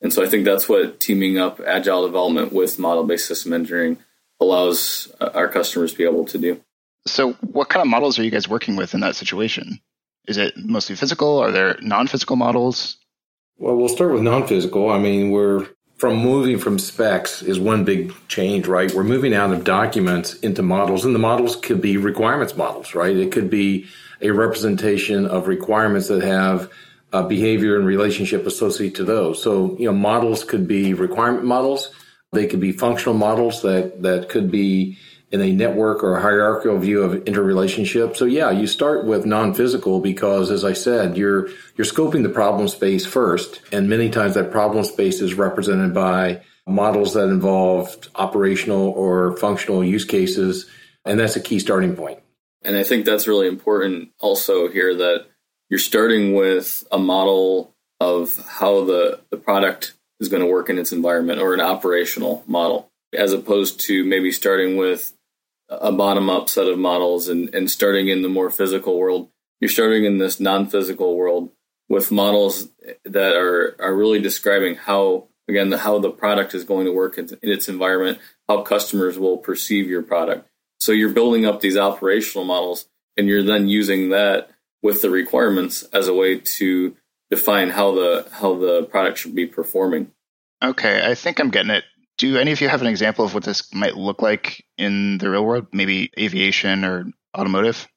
And 0.00 0.12
so 0.12 0.22
I 0.22 0.28
think 0.28 0.44
that's 0.44 0.68
what 0.68 1.00
teaming 1.00 1.38
up 1.38 1.60
agile 1.60 2.06
development 2.06 2.52
with 2.52 2.78
model-based 2.78 3.26
system 3.26 3.52
engineering 3.52 3.98
allows 4.40 5.12
uh, 5.20 5.30
our 5.34 5.48
customers 5.48 5.92
to 5.92 5.98
be 5.98 6.04
able 6.04 6.24
to 6.26 6.38
do. 6.38 6.60
So 7.06 7.32
what 7.40 7.68
kind 7.68 7.82
of 7.82 7.88
models 7.88 8.18
are 8.18 8.24
you 8.24 8.30
guys 8.30 8.48
working 8.48 8.76
with 8.76 8.94
in 8.94 9.00
that 9.00 9.16
situation? 9.16 9.80
Is 10.26 10.38
it 10.38 10.54
mostly 10.56 10.96
physical? 10.96 11.38
Are 11.38 11.50
there 11.50 11.76
non-physical 11.80 12.36
models? 12.36 12.96
Well, 13.58 13.76
we'll 13.76 13.88
start 13.88 14.12
with 14.12 14.22
non-physical. 14.22 14.90
I 14.90 14.98
mean, 14.98 15.30
we're 15.30 15.66
from 16.02 16.16
moving 16.16 16.58
from 16.58 16.80
specs 16.80 17.42
is 17.42 17.60
one 17.60 17.84
big 17.84 18.12
change, 18.26 18.66
right? 18.66 18.92
We're 18.92 19.04
moving 19.04 19.34
out 19.34 19.52
of 19.52 19.62
documents 19.62 20.34
into 20.40 20.60
models, 20.60 21.04
and 21.04 21.14
the 21.14 21.20
models 21.20 21.54
could 21.54 21.80
be 21.80 21.96
requirements 21.96 22.56
models, 22.56 22.96
right? 22.96 23.16
It 23.16 23.30
could 23.30 23.48
be 23.48 23.86
a 24.20 24.30
representation 24.32 25.26
of 25.26 25.46
requirements 25.46 26.08
that 26.08 26.24
have 26.24 26.72
behavior 27.28 27.76
and 27.76 27.86
relationship 27.86 28.48
associated 28.48 28.96
to 28.96 29.04
those. 29.04 29.40
So, 29.40 29.76
you 29.78 29.86
know, 29.86 29.92
models 29.92 30.42
could 30.42 30.66
be 30.66 30.92
requirement 30.92 31.44
models. 31.44 31.94
They 32.32 32.48
could 32.48 32.58
be 32.58 32.72
functional 32.72 33.14
models 33.14 33.62
that, 33.62 34.02
that 34.02 34.28
could 34.28 34.50
be 34.50 34.98
in 35.32 35.40
a 35.40 35.50
network 35.50 36.04
or 36.04 36.16
a 36.16 36.20
hierarchical 36.20 36.78
view 36.78 37.02
of 37.02 37.26
interrelationship. 37.26 38.16
So 38.16 38.26
yeah, 38.26 38.50
you 38.50 38.66
start 38.66 39.06
with 39.06 39.24
non-physical 39.24 40.00
because 40.00 40.50
as 40.50 40.64
I 40.64 40.74
said, 40.74 41.16
you're 41.16 41.48
you're 41.76 41.86
scoping 41.86 42.22
the 42.22 42.28
problem 42.28 42.68
space 42.68 43.06
first, 43.06 43.62
and 43.72 43.88
many 43.88 44.10
times 44.10 44.34
that 44.34 44.50
problem 44.50 44.84
space 44.84 45.20
is 45.20 45.34
represented 45.34 45.94
by 45.94 46.42
models 46.66 47.14
that 47.14 47.28
involve 47.28 47.96
operational 48.14 48.90
or 48.90 49.36
functional 49.38 49.82
use 49.82 50.04
cases, 50.04 50.68
and 51.04 51.18
that's 51.18 51.36
a 51.36 51.40
key 51.40 51.58
starting 51.58 51.96
point. 51.96 52.20
And 52.62 52.76
I 52.76 52.84
think 52.84 53.04
that's 53.04 53.26
really 53.26 53.48
important 53.48 54.10
also 54.20 54.68
here 54.68 54.94
that 54.94 55.26
you're 55.68 55.80
starting 55.80 56.34
with 56.34 56.86
a 56.92 56.98
model 56.98 57.74
of 57.98 58.36
how 58.46 58.84
the, 58.84 59.20
the 59.30 59.36
product 59.36 59.94
is 60.20 60.28
going 60.28 60.42
to 60.42 60.48
work 60.48 60.68
in 60.68 60.78
its 60.78 60.92
environment 60.92 61.40
or 61.40 61.54
an 61.54 61.60
operational 61.60 62.44
model 62.46 62.92
as 63.12 63.32
opposed 63.32 63.80
to 63.80 64.04
maybe 64.04 64.32
starting 64.32 64.76
with 64.76 65.12
a 65.80 65.92
bottom 65.92 66.28
up 66.28 66.48
set 66.48 66.66
of 66.66 66.78
models 66.78 67.28
and, 67.28 67.54
and 67.54 67.70
starting 67.70 68.08
in 68.08 68.22
the 68.22 68.28
more 68.28 68.50
physical 68.50 68.98
world. 68.98 69.30
You're 69.60 69.68
starting 69.68 70.04
in 70.04 70.18
this 70.18 70.40
non 70.40 70.66
physical 70.66 71.16
world 71.16 71.50
with 71.88 72.10
models 72.10 72.68
that 73.04 73.36
are, 73.36 73.76
are 73.80 73.94
really 73.94 74.20
describing 74.20 74.76
how, 74.76 75.28
again, 75.48 75.70
the, 75.70 75.78
how 75.78 75.98
the 75.98 76.10
product 76.10 76.54
is 76.54 76.64
going 76.64 76.86
to 76.86 76.92
work 76.92 77.18
in, 77.18 77.28
in 77.42 77.50
its 77.50 77.68
environment, 77.68 78.18
how 78.48 78.62
customers 78.62 79.18
will 79.18 79.38
perceive 79.38 79.88
your 79.88 80.02
product. 80.02 80.48
So 80.80 80.92
you're 80.92 81.10
building 81.10 81.46
up 81.46 81.60
these 81.60 81.76
operational 81.76 82.44
models 82.44 82.86
and 83.16 83.28
you're 83.28 83.42
then 83.42 83.68
using 83.68 84.10
that 84.10 84.50
with 84.82 85.02
the 85.02 85.10
requirements 85.10 85.82
as 85.92 86.08
a 86.08 86.14
way 86.14 86.38
to 86.38 86.96
define 87.30 87.70
how 87.70 87.94
the 87.94 88.26
how 88.32 88.54
the 88.56 88.82
product 88.84 89.18
should 89.18 89.34
be 89.34 89.46
performing. 89.46 90.10
Okay, 90.62 91.02
I 91.04 91.14
think 91.14 91.40
I'm 91.40 91.50
getting 91.50 91.70
it 91.70 91.84
do 92.22 92.36
any 92.36 92.52
of 92.52 92.60
you 92.60 92.68
have 92.68 92.80
an 92.80 92.86
example 92.86 93.24
of 93.24 93.34
what 93.34 93.42
this 93.42 93.74
might 93.74 93.96
look 93.96 94.22
like 94.22 94.64
in 94.78 95.18
the 95.18 95.28
real 95.28 95.44
world? 95.44 95.66
Maybe 95.72 96.12
aviation 96.16 96.84
or 96.84 97.06
automotive? 97.36 97.88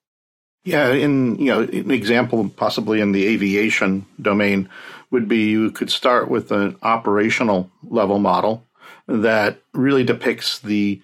Yeah, 0.64 0.92
in 0.94 1.36
you 1.36 1.46
know, 1.46 1.62
an 1.62 1.92
example 1.92 2.50
possibly 2.50 3.02
in 3.02 3.12
the 3.12 3.28
aviation 3.28 4.08
domain 4.20 4.68
would 5.12 5.28
be 5.28 5.50
you 5.50 5.70
could 5.70 5.92
start 5.92 6.28
with 6.28 6.52
an 6.52 6.76
operational 6.82 7.70
level 7.84 8.18
model 8.18 8.66
that 9.08 9.62
really 9.74 10.04
depicts 10.04 10.58
the 10.58 11.04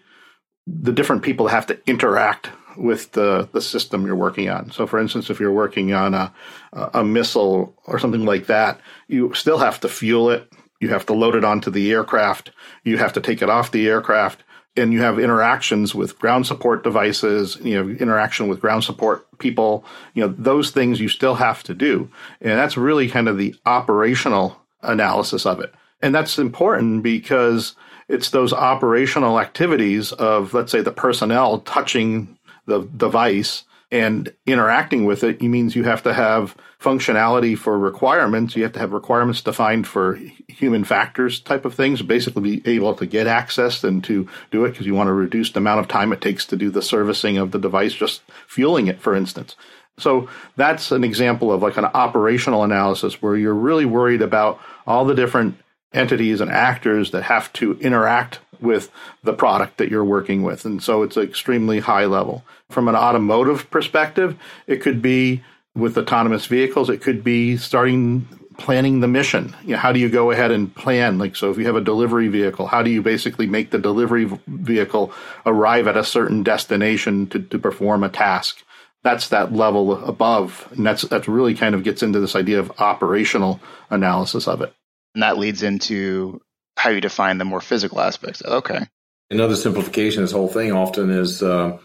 the 0.65 0.91
different 0.91 1.21
people 1.21 1.47
have 1.47 1.67
to 1.67 1.77
interact 1.87 2.49
with 2.75 3.11
the, 3.11 3.47
the 3.51 3.61
system 3.61 4.07
you're 4.07 4.15
working 4.15 4.49
on. 4.49 4.71
So, 4.71 4.87
for 4.87 4.99
instance, 4.99 5.29
if 5.29 5.39
you're 5.39 5.51
working 5.51 5.93
on 5.93 6.15
a, 6.15 6.33
a 6.73 7.03
missile 7.03 7.75
or 7.85 7.99
something 7.99 8.25
like 8.25 8.47
that, 8.47 8.79
you 9.07 9.33
still 9.35 9.59
have 9.59 9.79
to 9.81 9.89
fuel 9.89 10.31
it. 10.31 10.51
You 10.81 10.89
have 10.89 11.05
to 11.05 11.13
load 11.13 11.35
it 11.35 11.45
onto 11.45 11.71
the 11.71 11.91
aircraft. 11.91 12.51
You 12.83 12.97
have 12.97 13.13
to 13.13 13.21
take 13.21 13.41
it 13.41 13.49
off 13.49 13.71
the 13.71 13.87
aircraft. 13.87 14.43
And 14.75 14.91
you 14.93 15.01
have 15.01 15.19
interactions 15.19 15.93
with 15.93 16.17
ground 16.17 16.47
support 16.47 16.83
devices, 16.83 17.57
you 17.61 17.75
know, 17.75 17.89
interaction 17.89 18.47
with 18.47 18.61
ground 18.61 18.83
support 18.83 19.27
people, 19.37 19.85
you 20.13 20.21
know, 20.21 20.33
those 20.37 20.71
things 20.71 20.99
you 20.99 21.09
still 21.09 21.35
have 21.35 21.61
to 21.63 21.73
do. 21.73 22.09
And 22.39 22.51
that's 22.51 22.77
really 22.77 23.09
kind 23.09 23.27
of 23.27 23.37
the 23.37 23.53
operational 23.65 24.57
analysis 24.81 25.45
of 25.45 25.59
it. 25.59 25.73
And 26.01 26.15
that's 26.15 26.39
important 26.39 27.03
because 27.03 27.75
it's 28.07 28.29
those 28.29 28.53
operational 28.53 29.39
activities 29.39 30.13
of, 30.13 30.53
let's 30.53 30.71
say, 30.71 30.81
the 30.81 30.91
personnel 30.91 31.59
touching 31.59 32.37
the 32.65 32.81
device 32.97 33.63
and 33.91 34.33
interacting 34.45 35.05
with 35.05 35.23
it, 35.23 35.41
means 35.41 35.75
you 35.75 35.83
have 35.83 36.03
to 36.03 36.13
have 36.13 36.55
functionality 36.79 37.57
for 37.57 37.77
requirements. 37.77 38.55
You 38.55 38.63
have 38.63 38.71
to 38.73 38.79
have 38.79 38.93
requirements 38.93 39.41
defined 39.41 39.85
for 39.85 40.17
human 40.47 40.83
factors 40.83 41.39
type 41.41 41.65
of 41.65 41.75
things, 41.75 42.01
basically 42.01 42.57
be 42.61 42.75
able 42.75 42.95
to 42.95 43.05
get 43.05 43.27
access 43.27 43.83
and 43.83 44.03
to 44.05 44.29
do 44.49 44.63
it 44.65 44.71
because 44.71 44.85
you 44.85 44.95
want 44.95 45.07
to 45.07 45.13
reduce 45.13 45.51
the 45.51 45.59
amount 45.59 45.81
of 45.81 45.87
time 45.87 46.13
it 46.13 46.21
takes 46.21 46.45
to 46.45 46.55
do 46.55 46.69
the 46.69 46.81
servicing 46.81 47.37
of 47.37 47.51
the 47.51 47.59
device, 47.59 47.93
just 47.93 48.21
fueling 48.47 48.87
it, 48.87 49.01
for 49.01 49.13
instance. 49.13 49.55
So 49.97 50.29
that's 50.55 50.91
an 50.91 51.03
example 51.03 51.51
of 51.51 51.61
like 51.61 51.77
an 51.77 51.85
operational 51.85 52.63
analysis 52.63 53.21
where 53.21 53.35
you're 53.35 53.53
really 53.53 53.85
worried 53.85 54.21
about 54.21 54.59
all 54.87 55.05
the 55.05 55.15
different 55.15 55.57
entities 55.93 56.41
and 56.41 56.51
actors 56.51 57.11
that 57.11 57.23
have 57.23 57.51
to 57.53 57.77
interact 57.79 58.39
with 58.59 58.91
the 59.23 59.33
product 59.33 59.77
that 59.77 59.89
you're 59.89 60.05
working 60.05 60.43
with. 60.43 60.65
And 60.65 60.81
so 60.81 61.03
it's 61.03 61.17
extremely 61.17 61.79
high 61.79 62.05
level. 62.05 62.43
From 62.69 62.87
an 62.87 62.95
automotive 62.95 63.69
perspective, 63.69 64.37
it 64.67 64.81
could 64.81 65.01
be 65.01 65.43
with 65.75 65.97
autonomous 65.97 66.45
vehicles, 66.45 66.89
it 66.89 67.01
could 67.01 67.23
be 67.23 67.57
starting 67.57 68.27
planning 68.57 68.99
the 68.99 69.07
mission. 69.07 69.55
You 69.63 69.71
know, 69.71 69.77
how 69.77 69.91
do 69.91 69.99
you 69.99 70.09
go 70.09 70.31
ahead 70.31 70.51
and 70.51 70.73
plan? 70.73 71.17
Like, 71.17 71.35
so 71.35 71.49
if 71.49 71.57
you 71.57 71.65
have 71.65 71.75
a 71.75 71.81
delivery 71.81 72.27
vehicle, 72.27 72.67
how 72.67 72.83
do 72.83 72.89
you 72.89 73.01
basically 73.01 73.47
make 73.47 73.71
the 73.71 73.79
delivery 73.79 74.29
vehicle 74.47 75.13
arrive 75.45 75.87
at 75.87 75.97
a 75.97 76.03
certain 76.03 76.43
destination 76.43 77.27
to, 77.27 77.39
to 77.39 77.57
perform 77.57 78.03
a 78.03 78.09
task? 78.09 78.63
That's 79.03 79.29
that 79.29 79.53
level 79.53 80.03
above. 80.05 80.67
And 80.75 80.85
that's, 80.85 81.01
that's 81.03 81.27
really 81.27 81.55
kind 81.55 81.73
of 81.73 81.83
gets 81.83 82.03
into 82.03 82.19
this 82.19 82.35
idea 82.35 82.59
of 82.59 82.71
operational 82.79 83.59
analysis 83.89 84.47
of 84.47 84.61
it. 84.61 84.73
And 85.13 85.23
that 85.23 85.37
leads 85.37 85.63
into 85.63 86.41
how 86.77 86.89
you 86.89 87.01
define 87.01 87.37
the 87.37 87.45
more 87.45 87.61
physical 87.61 87.99
aspects. 88.01 88.41
Okay. 88.43 88.87
Another 89.29 89.55
simplification 89.55 90.23
of 90.23 90.29
this 90.29 90.35
whole 90.35 90.47
thing 90.47 90.71
often 90.71 91.09
is 91.09 91.41
uh, 91.41 91.77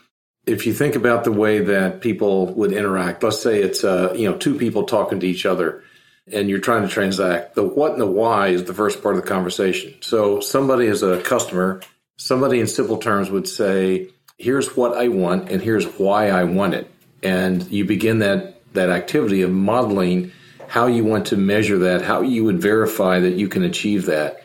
if 0.46 0.66
you 0.66 0.72
think 0.72 0.94
about 0.94 1.24
the 1.24 1.32
way 1.32 1.60
that 1.60 2.00
people 2.00 2.46
would 2.54 2.72
interact. 2.72 3.22
Let's 3.22 3.42
say 3.42 3.60
it's 3.60 3.84
uh, 3.84 4.14
you 4.16 4.30
know 4.30 4.36
two 4.36 4.56
people 4.58 4.84
talking 4.84 5.20
to 5.20 5.26
each 5.26 5.44
other, 5.44 5.82
and 6.32 6.48
you're 6.48 6.60
trying 6.60 6.82
to 6.82 6.88
transact. 6.88 7.54
The 7.54 7.64
what 7.64 7.92
and 7.92 8.00
the 8.00 8.06
why 8.06 8.48
is 8.48 8.64
the 8.64 8.74
first 8.74 9.02
part 9.02 9.16
of 9.16 9.22
the 9.22 9.28
conversation. 9.28 9.94
So 10.00 10.40
somebody 10.40 10.86
is 10.86 11.02
a 11.02 11.20
customer. 11.22 11.82
Somebody 12.16 12.60
in 12.60 12.66
simple 12.66 12.98
terms 12.98 13.30
would 13.30 13.48
say, 13.48 14.08
"Here's 14.38 14.76
what 14.76 14.96
I 14.96 15.08
want, 15.08 15.50
and 15.50 15.60
here's 15.60 15.86
why 15.98 16.30
I 16.30 16.44
want 16.44 16.74
it." 16.74 16.90
And 17.22 17.68
you 17.70 17.84
begin 17.84 18.20
that 18.20 18.62
that 18.72 18.90
activity 18.90 19.42
of 19.42 19.50
modeling 19.50 20.32
how 20.68 20.86
you 20.86 21.04
want 21.04 21.28
to 21.28 21.36
measure 21.36 21.78
that, 21.78 22.02
how 22.02 22.22
you 22.22 22.44
would 22.44 22.60
verify 22.60 23.20
that 23.20 23.34
you 23.34 23.48
can 23.48 23.62
achieve 23.62 24.06
that. 24.06 24.42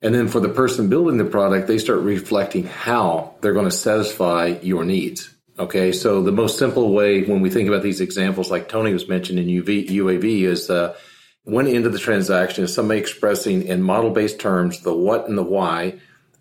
And 0.00 0.14
then 0.14 0.28
for 0.28 0.40
the 0.40 0.48
person 0.48 0.88
building 0.88 1.18
the 1.18 1.24
product, 1.24 1.68
they 1.68 1.78
start 1.78 2.00
reflecting 2.00 2.64
how 2.64 3.34
they're 3.40 3.52
going 3.52 3.66
to 3.66 3.70
satisfy 3.70 4.58
your 4.62 4.84
needs. 4.84 5.32
Okay. 5.58 5.92
So 5.92 6.22
the 6.22 6.32
most 6.32 6.58
simple 6.58 6.92
way 6.92 7.22
when 7.22 7.40
we 7.40 7.50
think 7.50 7.68
about 7.68 7.82
these 7.82 8.00
examples, 8.00 8.50
like 8.50 8.68
Tony 8.68 8.92
was 8.92 9.08
mentioning 9.08 9.48
in 9.48 9.62
UV, 9.62 9.88
UAV 9.88 10.42
is, 10.42 10.70
uh, 10.70 10.96
one 11.44 11.66
end 11.66 11.86
of 11.86 11.92
the 11.92 11.98
transaction 11.98 12.64
is 12.64 12.74
somebody 12.74 13.00
expressing 13.00 13.66
in 13.66 13.82
model 13.82 14.10
based 14.10 14.38
terms 14.38 14.80
the 14.80 14.94
what 14.94 15.28
and 15.28 15.36
the 15.36 15.42
why 15.42 15.98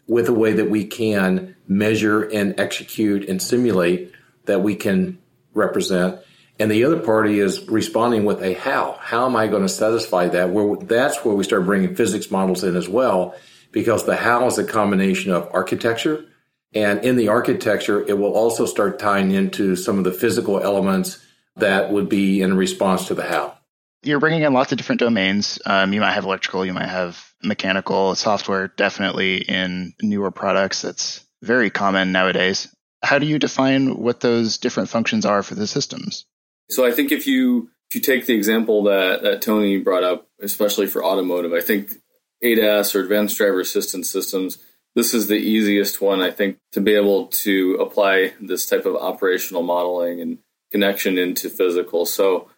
with 0.07 0.27
a 0.27 0.33
way 0.33 0.53
that 0.53 0.69
we 0.69 0.85
can 0.85 1.55
measure 1.67 2.21
and 2.21 2.59
execute 2.59 3.27
and 3.27 3.41
simulate 3.41 4.11
that 4.45 4.61
we 4.61 4.75
can 4.75 5.17
represent. 5.53 6.19
And 6.61 6.69
the 6.69 6.85
other 6.85 6.99
party 6.99 7.39
is 7.39 7.67
responding 7.67 8.23
with 8.23 8.43
a 8.43 8.53
how. 8.53 8.95
How 8.99 9.25
am 9.25 9.35
I 9.35 9.47
going 9.47 9.63
to 9.63 9.69
satisfy 9.69 10.27
that? 10.27 10.51
Where 10.51 10.77
that's 10.77 11.25
where 11.25 11.33
we 11.33 11.43
start 11.43 11.65
bringing 11.65 11.95
physics 11.95 12.29
models 12.29 12.63
in 12.63 12.75
as 12.75 12.87
well 12.87 13.33
because 13.71 14.05
the 14.05 14.15
how 14.15 14.45
is 14.45 14.59
a 14.59 14.63
combination 14.63 15.31
of 15.31 15.49
architecture. 15.53 16.23
And 16.71 17.03
in 17.03 17.15
the 17.15 17.29
architecture, 17.29 18.07
it 18.07 18.15
will 18.15 18.33
also 18.33 18.67
start 18.67 18.99
tying 18.99 19.31
into 19.31 19.75
some 19.75 19.97
of 19.97 20.03
the 20.03 20.11
physical 20.11 20.61
elements 20.61 21.17
that 21.55 21.91
would 21.91 22.09
be 22.09 22.43
in 22.43 22.55
response 22.55 23.07
to 23.07 23.15
the 23.15 23.23
how. 23.23 23.57
You're 24.03 24.19
bringing 24.19 24.43
in 24.43 24.53
lots 24.53 24.71
of 24.71 24.77
different 24.77 24.99
domains. 24.99 25.59
Um, 25.65 25.93
you 25.93 25.99
might 25.99 26.13
have 26.13 26.25
electrical, 26.25 26.63
you 26.63 26.73
might 26.73 26.89
have 26.89 27.27
mechanical, 27.41 28.13
software, 28.13 28.67
definitely 28.67 29.37
in 29.37 29.93
newer 29.99 30.29
products. 30.29 30.83
That's 30.83 31.25
very 31.41 31.71
common 31.71 32.11
nowadays. 32.11 32.67
How 33.01 33.17
do 33.17 33.25
you 33.25 33.39
define 33.39 33.97
what 33.97 34.19
those 34.19 34.59
different 34.59 34.89
functions 34.89 35.25
are 35.25 35.41
for 35.41 35.55
the 35.55 35.65
systems? 35.65 36.27
So 36.71 36.85
I 36.85 36.91
think 36.91 37.11
if 37.11 37.27
you 37.27 37.69
if 37.89 37.95
you 37.95 38.01
take 38.01 38.25
the 38.25 38.33
example 38.33 38.83
that, 38.83 39.21
that 39.23 39.41
Tony 39.41 39.77
brought 39.77 40.05
up, 40.05 40.25
especially 40.41 40.87
for 40.87 41.03
automotive, 41.03 41.51
I 41.51 41.59
think 41.59 41.91
ADAS 42.41 42.95
or 42.95 43.01
advanced 43.01 43.37
driver 43.37 43.59
assistance 43.59 44.09
systems, 44.09 44.59
this 44.95 45.13
is 45.13 45.27
the 45.27 45.35
easiest 45.35 45.99
one, 45.99 46.21
I 46.21 46.31
think, 46.31 46.57
to 46.71 46.79
be 46.79 46.93
able 46.95 47.27
to 47.27 47.75
apply 47.75 48.33
this 48.39 48.65
type 48.65 48.85
of 48.85 48.95
operational 48.95 49.61
modeling 49.61 50.21
and 50.21 50.39
connection 50.71 51.17
into 51.17 51.49
physical. 51.49 52.05
So, 52.05 52.49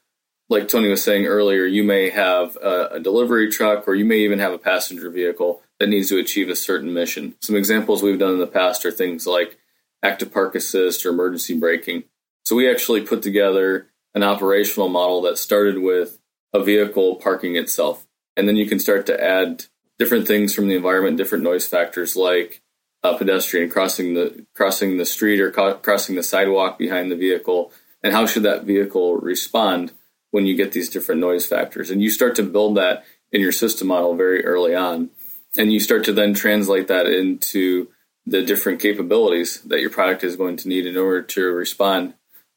like 0.50 0.68
Tony 0.68 0.90
was 0.90 1.04
saying 1.04 1.26
earlier, 1.26 1.66
you 1.66 1.84
may 1.84 2.12
have 2.12 2.56
a, 2.58 2.90
a 2.94 3.00
delivery 3.00 3.50
truck 3.50 3.88
or 3.88 3.96
you 3.96 4.06
may 4.06 4.20
even 4.20 4.38
have 4.38 4.54
a 4.54 4.60
passenger 4.60 5.10
vehicle 5.10 5.64
that 5.80 5.90
needs 5.90 6.10
to 6.10 6.20
achieve 6.20 6.50
a 6.50 6.56
certain 6.56 6.94
mission. 6.94 7.34
Some 7.42 7.56
examples 7.56 8.04
we've 8.04 8.20
done 8.20 8.34
in 8.34 8.40
the 8.40 8.46
past 8.46 8.86
are 8.86 8.92
things 8.92 9.26
like 9.26 9.58
active 10.04 10.32
park 10.32 10.54
assist 10.54 11.06
or 11.06 11.10
emergency 11.10 11.58
braking. 11.58 12.04
So, 12.46 12.56
we 12.56 12.70
actually 12.70 13.02
put 13.02 13.24
together 13.24 13.88
an 14.14 14.24
operational 14.24 14.90
model 14.90 15.22
that 15.24 15.38
started 15.38 15.80
with 15.80 16.20
a 16.54 16.64
vehicle 16.64 17.16
parking 17.16 17.56
itself. 17.56 18.06
And 18.38 18.48
then 18.48 18.56
you 18.56 18.66
can 18.66 18.80
start 18.80 19.06
to 19.08 19.24
add 19.24 19.66
different 20.00 20.28
things 20.28 20.54
from 20.54 20.68
the 20.68 20.76
environment, 20.76 21.18
different 21.18 21.44
noise 21.44 21.68
factors 21.68 22.16
like 22.16 22.62
a 23.04 23.18
pedestrian 23.18 23.70
crossing 23.70 24.14
the 24.14 24.46
crossing 24.56 24.98
the 24.98 25.06
street 25.06 25.42
or 25.42 25.52
co- 25.52 25.76
crossing 25.76 26.16
the 26.16 26.24
sidewalk 26.24 26.78
behind 26.78 27.12
the 27.12 27.16
vehicle, 27.16 27.72
and 28.02 28.14
how 28.14 28.26
should 28.26 28.44
that 28.44 28.64
vehicle 28.64 29.18
respond 29.18 29.92
when 30.32 30.46
you 30.46 30.56
get 30.56 30.72
these 30.72 30.90
different 30.90 31.22
noise 31.22 31.46
factors? 31.46 31.90
And 31.90 32.02
you 32.02 32.10
start 32.10 32.36
to 32.36 32.44
build 32.44 32.78
that 32.78 33.04
in 33.32 33.42
your 33.42 33.52
system 33.52 33.90
model 33.90 34.16
very 34.16 34.46
early 34.46 34.74
on, 34.74 35.10
and 35.58 35.72
you 35.74 35.80
start 35.80 36.06
to 36.06 36.14
then 36.14 36.34
translate 36.34 36.88
that 36.88 37.06
into 37.08 37.90
the 38.26 38.42
different 38.42 38.80
capabilities 38.80 39.62
that 39.64 39.82
your 39.82 39.90
product 39.90 40.24
is 40.24 40.38
going 40.38 40.56
to 40.56 40.70
need 40.70 40.86
in 40.86 40.96
order 40.96 41.22
to 41.22 41.44
respond 41.52 42.14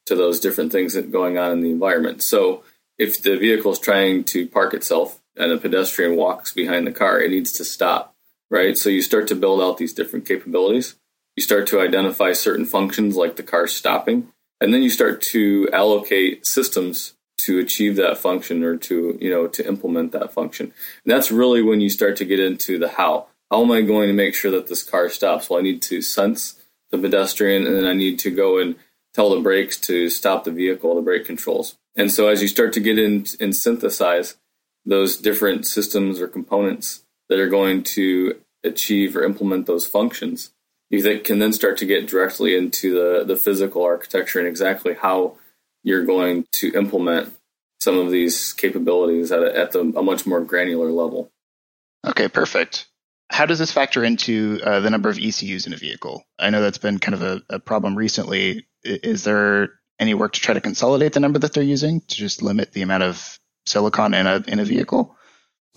to 0.07 0.15
those 0.15 0.39
different 0.39 0.71
things 0.71 0.93
that 0.93 1.11
going 1.11 1.37
on 1.37 1.51
in 1.51 1.61
the 1.61 1.69
environment. 1.69 2.23
So 2.23 2.63
if 2.97 3.21
the 3.21 3.37
vehicle 3.37 3.71
is 3.71 3.79
trying 3.79 4.23
to 4.25 4.47
park 4.47 4.73
itself 4.73 5.21
and 5.35 5.51
a 5.51 5.57
pedestrian 5.57 6.15
walks 6.15 6.51
behind 6.51 6.87
the 6.87 6.91
car, 6.91 7.21
it 7.21 7.31
needs 7.31 7.51
to 7.53 7.65
stop, 7.65 8.15
right? 8.49 8.75
So 8.77 8.89
you 8.89 9.01
start 9.01 9.27
to 9.27 9.35
build 9.35 9.61
out 9.61 9.77
these 9.77 9.93
different 9.93 10.25
capabilities. 10.25 10.95
You 11.35 11.43
start 11.43 11.67
to 11.67 11.79
identify 11.79 12.33
certain 12.33 12.65
functions 12.65 13.15
like 13.15 13.35
the 13.35 13.43
car 13.43 13.67
stopping, 13.67 14.29
and 14.59 14.73
then 14.73 14.81
you 14.81 14.89
start 14.89 15.21
to 15.23 15.69
allocate 15.71 16.47
systems 16.47 17.13
to 17.39 17.59
achieve 17.59 17.95
that 17.97 18.17
function 18.17 18.63
or 18.63 18.77
to, 18.77 19.17
you 19.21 19.29
know, 19.29 19.47
to 19.47 19.67
implement 19.67 20.11
that 20.13 20.33
function. 20.33 20.73
And 21.05 21.11
that's 21.11 21.31
really 21.31 21.61
when 21.61 21.81
you 21.81 21.89
start 21.89 22.15
to 22.17 22.25
get 22.25 22.39
into 22.39 22.79
the 22.79 22.89
how. 22.89 23.27
How 23.51 23.61
am 23.63 23.71
I 23.71 23.81
going 23.81 24.07
to 24.07 24.13
make 24.13 24.33
sure 24.33 24.51
that 24.51 24.67
this 24.67 24.83
car 24.83 25.09
stops? 25.09 25.49
Well, 25.49 25.59
I 25.59 25.61
need 25.61 25.83
to 25.83 26.01
sense 26.01 26.59
the 26.89 26.97
pedestrian 26.97 27.67
and 27.67 27.75
then 27.75 27.85
I 27.85 27.93
need 27.93 28.19
to 28.19 28.31
go 28.31 28.57
and 28.57 28.75
tell 29.17 29.31
the 29.31 29.41
brakes 29.41 29.77
to 29.79 30.09
stop 30.09 30.43
the 30.43 30.51
vehicle, 30.51 30.93
the 30.93 31.01
brake 31.01 31.25
controls. 31.25 31.75
And 31.95 32.11
so 32.11 32.27
as 32.27 32.43
you 32.43 32.47
start 32.47 32.71
to 32.73 32.79
get 32.79 32.99
in 32.99 33.25
and 33.39 33.55
synthesize 33.55 34.37
those 34.85 35.17
different 35.17 35.65
systems 35.65 36.21
or 36.21 36.27
components 36.27 37.03
that 37.27 37.39
are 37.39 37.49
going 37.49 37.81
to 37.83 38.39
achieve 38.63 39.17
or 39.17 39.23
implement 39.23 39.65
those 39.65 39.87
functions, 39.87 40.51
you 40.91 41.19
can 41.21 41.39
then 41.39 41.51
start 41.51 41.77
to 41.77 41.87
get 41.87 42.07
directly 42.07 42.55
into 42.55 42.93
the, 42.93 43.25
the 43.25 43.35
physical 43.35 43.83
architecture 43.83 44.37
and 44.37 44.47
exactly 44.47 44.93
how 44.93 45.33
you're 45.83 46.05
going 46.05 46.45
to 46.51 46.71
implement 46.75 47.33
some 47.79 47.97
of 47.97 48.11
these 48.11 48.53
capabilities 48.53 49.31
at, 49.31 49.41
a, 49.41 49.57
at 49.57 49.71
the, 49.71 49.79
a 49.79 50.03
much 50.03 50.27
more 50.27 50.41
granular 50.41 50.91
level. 50.91 51.31
Okay, 52.05 52.27
perfect. 52.27 52.87
How 53.29 53.45
does 53.45 53.59
this 53.59 53.71
factor 53.71 54.03
into 54.03 54.59
uh, 54.63 54.79
the 54.79 54.89
number 54.89 55.09
of 55.09 55.17
ECUs 55.17 55.67
in 55.67 55.73
a 55.73 55.77
vehicle? 55.77 56.23
I 56.39 56.49
know 56.49 56.61
that's 56.61 56.77
been 56.77 56.99
kind 56.99 57.13
of 57.15 57.21
a, 57.21 57.41
a 57.49 57.59
problem 57.59 57.95
recently. 57.95 58.65
Is 58.83 59.23
there 59.23 59.71
any 59.99 60.13
work 60.13 60.33
to 60.33 60.39
try 60.39 60.53
to 60.53 60.61
consolidate 60.61 61.13
the 61.13 61.19
number 61.19 61.39
that 61.39 61.53
they're 61.53 61.63
using 61.63 62.01
to 62.01 62.15
just 62.15 62.41
limit 62.41 62.71
the 62.71 62.83
amount 62.83 63.03
of 63.03 63.39
silicon 63.65 64.13
in 64.13 64.27
a 64.27 64.43
in 64.47 64.59
a 64.59 64.65
vehicle? 64.65 65.17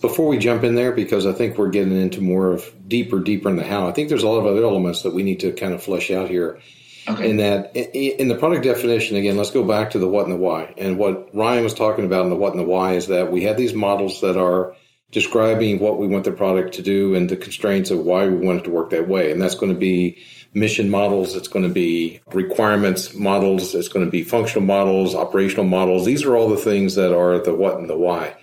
before 0.01 0.27
we 0.27 0.37
jump 0.39 0.63
in 0.63 0.75
there, 0.75 0.91
because 0.91 1.25
I 1.25 1.31
think 1.31 1.57
we're 1.57 1.69
getting 1.69 1.99
into 1.99 2.21
more 2.21 2.51
of 2.51 2.65
deeper, 2.87 3.19
deeper 3.19 3.49
in 3.49 3.55
the 3.55 3.63
how, 3.63 3.87
I 3.87 3.91
think 3.91 4.09
there's 4.09 4.23
a 4.23 4.27
lot 4.27 4.39
of 4.39 4.47
other 4.47 4.63
elements 4.63 5.03
that 5.03 5.13
we 5.13 5.23
need 5.23 5.39
to 5.41 5.53
kind 5.53 5.73
of 5.73 5.83
flesh 5.83 6.11
out 6.11 6.27
here. 6.27 6.59
Okay. 7.07 7.29
In 7.29 7.37
that, 7.37 7.75
in 7.75 8.27
the 8.27 8.35
product 8.35 8.63
definition, 8.63 9.17
again, 9.17 9.35
let's 9.35 9.51
go 9.51 9.63
back 9.63 9.91
to 9.91 9.99
the 9.99 10.07
what 10.07 10.25
and 10.25 10.33
the 10.33 10.37
why. 10.37 10.73
And 10.77 10.97
what 10.97 11.33
Ryan 11.33 11.63
was 11.63 11.73
talking 11.73 12.05
about 12.05 12.23
in 12.23 12.29
the 12.29 12.35
what 12.35 12.51
and 12.51 12.59
the 12.59 12.67
why 12.67 12.93
is 12.93 13.07
that 13.07 13.31
we 13.31 13.43
have 13.43 13.57
these 13.57 13.73
models 13.73 14.21
that 14.21 14.37
are 14.37 14.75
describing 15.11 15.79
what 15.79 15.97
we 15.97 16.07
want 16.07 16.23
the 16.23 16.31
product 16.31 16.73
to 16.75 16.81
do 16.81 17.15
and 17.15 17.29
the 17.29 17.37
constraints 17.37 17.91
of 17.91 17.99
why 17.99 18.27
we 18.27 18.37
want 18.37 18.61
it 18.61 18.63
to 18.63 18.69
work 18.69 18.89
that 18.91 19.07
way. 19.07 19.31
And 19.31 19.41
that's 19.41 19.55
going 19.55 19.73
to 19.73 19.77
be 19.77 20.17
mission 20.53 20.89
models, 20.89 21.35
it's 21.35 21.47
going 21.47 21.67
to 21.67 21.73
be 21.73 22.19
requirements 22.33 23.13
models, 23.13 23.73
it's 23.73 23.87
going 23.87 24.05
to 24.05 24.11
be 24.11 24.23
functional 24.23 24.65
models, 24.65 25.15
operational 25.15 25.65
models. 25.65 26.05
These 26.05 26.23
are 26.23 26.35
all 26.35 26.49
the 26.49 26.57
things 26.57 26.95
that 26.95 27.15
are 27.15 27.39
the 27.39 27.55
what 27.55 27.77
and 27.77 27.89
the 27.89 27.97
why. 27.97 28.35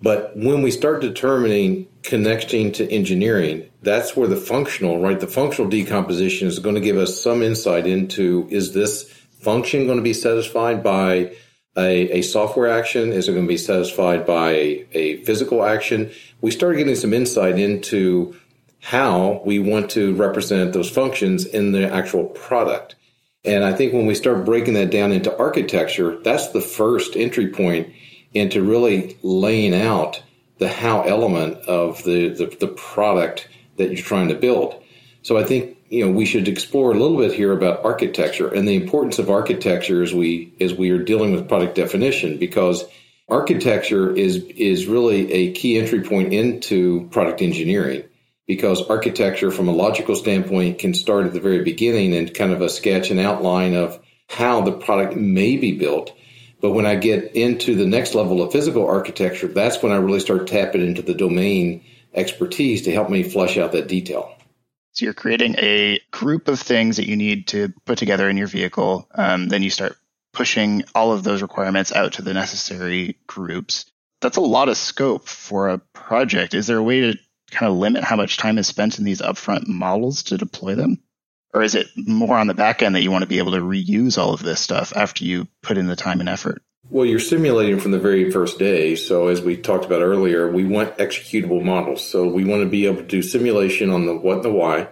But 0.00 0.36
when 0.36 0.62
we 0.62 0.72
start 0.72 1.00
determining 1.00 1.86
connecting 2.02 2.72
to 2.72 2.90
engineering, 2.90 3.70
that's 3.82 4.16
where 4.16 4.26
the 4.26 4.36
functional, 4.36 5.00
right? 5.00 5.20
The 5.20 5.28
functional 5.28 5.70
decomposition 5.70 6.48
is 6.48 6.58
going 6.58 6.74
to 6.74 6.80
give 6.80 6.96
us 6.96 7.22
some 7.22 7.42
insight 7.42 7.86
into 7.86 8.48
is 8.50 8.74
this 8.74 9.04
function 9.40 9.86
going 9.86 9.98
to 9.98 10.02
be 10.02 10.12
satisfied 10.12 10.82
by 10.82 11.36
a, 11.76 12.18
a 12.18 12.22
software 12.22 12.68
action? 12.68 13.12
Is 13.12 13.28
it 13.28 13.32
going 13.32 13.46
to 13.46 13.48
be 13.48 13.56
satisfied 13.56 14.26
by 14.26 14.86
a, 14.92 15.22
physical 15.24 15.64
action? 15.64 16.10
We 16.40 16.50
start 16.50 16.76
getting 16.76 16.94
some 16.94 17.14
insight 17.14 17.58
into 17.58 18.36
how 18.80 19.40
we 19.44 19.58
want 19.58 19.90
to 19.92 20.14
represent 20.14 20.72
those 20.72 20.90
functions 20.90 21.46
in 21.46 21.72
the 21.72 21.90
actual 21.92 22.24
product. 22.24 22.96
And 23.44 23.64
I 23.64 23.72
think 23.72 23.92
when 23.92 24.06
we 24.06 24.14
start 24.14 24.44
breaking 24.44 24.74
that 24.74 24.90
down 24.90 25.12
into 25.12 25.36
architecture, 25.36 26.18
that's 26.22 26.48
the 26.48 26.60
first 26.60 27.16
entry 27.16 27.48
point 27.48 27.92
into 28.34 28.62
really 28.62 29.16
laying 29.22 29.74
out 29.74 30.22
the 30.58 30.68
how 30.68 31.02
element 31.02 31.58
of 31.66 32.02
the, 32.04 32.28
the, 32.28 32.56
the 32.60 32.68
product 32.68 33.48
that 33.76 33.90
you're 33.92 34.04
trying 34.04 34.28
to 34.28 34.34
build. 34.34 34.82
So 35.22 35.38
I 35.38 35.44
think 35.44 35.76
you 35.92 36.02
know 36.02 36.10
we 36.10 36.24
should 36.24 36.48
explore 36.48 36.90
a 36.90 36.98
little 36.98 37.18
bit 37.18 37.34
here 37.34 37.52
about 37.52 37.84
architecture 37.84 38.48
and 38.48 38.66
the 38.66 38.76
importance 38.76 39.18
of 39.18 39.28
architecture 39.28 40.02
as 40.02 40.14
we 40.14 40.54
as 40.58 40.72
we 40.72 40.90
are 40.90 41.02
dealing 41.02 41.32
with 41.32 41.48
product 41.48 41.74
definition 41.74 42.38
because 42.38 42.84
architecture 43.28 44.10
is 44.10 44.36
is 44.56 44.86
really 44.86 45.30
a 45.30 45.52
key 45.52 45.78
entry 45.78 46.00
point 46.00 46.32
into 46.32 47.06
product 47.10 47.42
engineering 47.42 48.02
because 48.46 48.88
architecture 48.88 49.50
from 49.50 49.68
a 49.68 49.72
logical 49.72 50.16
standpoint 50.16 50.78
can 50.78 50.94
start 50.94 51.26
at 51.26 51.34
the 51.34 51.40
very 51.40 51.62
beginning 51.62 52.14
and 52.14 52.32
kind 52.32 52.52
of 52.52 52.62
a 52.62 52.70
sketch 52.70 53.10
and 53.10 53.20
outline 53.20 53.74
of 53.74 54.00
how 54.30 54.62
the 54.62 54.72
product 54.72 55.14
may 55.14 55.58
be 55.58 55.72
built. 55.72 56.16
But 56.62 56.70
when 56.70 56.86
i 56.86 56.94
get 56.94 57.36
into 57.36 57.74
the 57.74 57.86
next 57.86 58.14
level 58.14 58.40
of 58.40 58.50
physical 58.50 58.86
architecture 58.86 59.48
that's 59.48 59.82
when 59.82 59.92
i 59.92 59.96
really 59.96 60.20
start 60.20 60.46
tapping 60.46 60.80
into 60.80 61.02
the 61.02 61.12
domain 61.12 61.84
expertise 62.14 62.82
to 62.82 62.92
help 62.92 63.10
me 63.10 63.22
flesh 63.22 63.58
out 63.58 63.72
that 63.72 63.88
detail 63.88 64.34
so 64.92 65.04
you're 65.04 65.14
creating 65.14 65.56
a 65.58 66.00
group 66.10 66.48
of 66.48 66.60
things 66.60 66.96
that 66.96 67.08
you 67.08 67.16
need 67.16 67.48
to 67.48 67.72
put 67.86 67.98
together 67.98 68.28
in 68.28 68.36
your 68.36 68.46
vehicle. 68.46 69.08
Um, 69.14 69.48
then 69.48 69.62
you 69.62 69.70
start 69.70 69.96
pushing 70.32 70.84
all 70.94 71.12
of 71.12 71.22
those 71.24 71.42
requirements 71.42 71.92
out 71.92 72.14
to 72.14 72.22
the 72.22 72.34
necessary 72.34 73.16
groups. 73.26 73.86
That's 74.20 74.36
a 74.36 74.42
lot 74.42 74.68
of 74.68 74.76
scope 74.76 75.28
for 75.28 75.68
a 75.68 75.78
project. 75.78 76.54
Is 76.54 76.66
there 76.66 76.78
a 76.78 76.82
way 76.82 77.00
to 77.00 77.18
kind 77.50 77.70
of 77.70 77.78
limit 77.78 78.04
how 78.04 78.16
much 78.16 78.36
time 78.36 78.58
is 78.58 78.66
spent 78.66 78.98
in 78.98 79.04
these 79.04 79.22
upfront 79.22 79.66
models 79.66 80.24
to 80.24 80.38
deploy 80.38 80.74
them? 80.74 81.02
Or 81.54 81.62
is 81.62 81.74
it 81.74 81.88
more 81.96 82.38
on 82.38 82.46
the 82.46 82.54
back 82.54 82.82
end 82.82 82.94
that 82.94 83.02
you 83.02 83.10
want 83.10 83.22
to 83.22 83.28
be 83.28 83.38
able 83.38 83.52
to 83.52 83.60
reuse 83.60 84.16
all 84.16 84.32
of 84.32 84.42
this 84.42 84.60
stuff 84.60 84.92
after 84.94 85.24
you 85.24 85.48
put 85.62 85.76
in 85.76 85.86
the 85.86 85.96
time 85.96 86.20
and 86.20 86.28
effort? 86.28 86.62
Well, 86.90 87.06
you're 87.06 87.20
simulating 87.20 87.80
from 87.80 87.92
the 87.92 87.98
very 87.98 88.30
first 88.30 88.58
day. 88.58 88.96
So, 88.96 89.28
as 89.28 89.40
we 89.40 89.56
talked 89.56 89.84
about 89.84 90.02
earlier, 90.02 90.50
we 90.50 90.64
want 90.64 90.98
executable 90.98 91.64
models. 91.64 92.06
So, 92.06 92.28
we 92.28 92.44
want 92.44 92.62
to 92.62 92.68
be 92.68 92.86
able 92.86 92.98
to 92.98 93.02
do 93.02 93.22
simulation 93.22 93.88
on 93.88 94.04
the 94.04 94.14
what 94.14 94.36
and 94.36 94.44
the 94.44 94.52
why. 94.52 94.88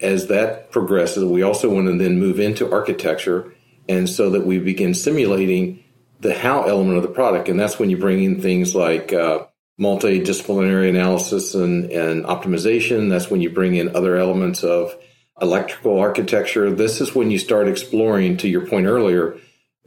As 0.00 0.28
that 0.28 0.70
progresses, 0.72 1.24
we 1.24 1.42
also 1.42 1.68
want 1.68 1.88
to 1.88 1.98
then 1.98 2.18
move 2.18 2.40
into 2.40 2.72
architecture, 2.72 3.54
and 3.88 4.08
so 4.08 4.30
that 4.30 4.46
we 4.46 4.58
begin 4.58 4.94
simulating 4.94 5.84
the 6.20 6.34
how 6.34 6.62
element 6.62 6.96
of 6.96 7.02
the 7.02 7.08
product. 7.08 7.48
And 7.48 7.60
that's 7.60 7.78
when 7.78 7.90
you 7.90 7.98
bring 7.98 8.22
in 8.22 8.40
things 8.40 8.74
like 8.74 9.12
uh, 9.12 9.46
multidisciplinary 9.78 10.88
analysis 10.88 11.54
and, 11.54 11.90
and 11.90 12.24
optimization. 12.24 13.10
That's 13.10 13.30
when 13.30 13.40
you 13.40 13.50
bring 13.50 13.74
in 13.74 13.94
other 13.94 14.16
elements 14.16 14.64
of 14.64 14.96
electrical 15.40 15.98
architecture. 15.98 16.70
This 16.70 17.00
is 17.00 17.14
when 17.14 17.30
you 17.30 17.38
start 17.38 17.68
exploring, 17.68 18.38
to 18.38 18.48
your 18.48 18.66
point 18.66 18.86
earlier, 18.86 19.38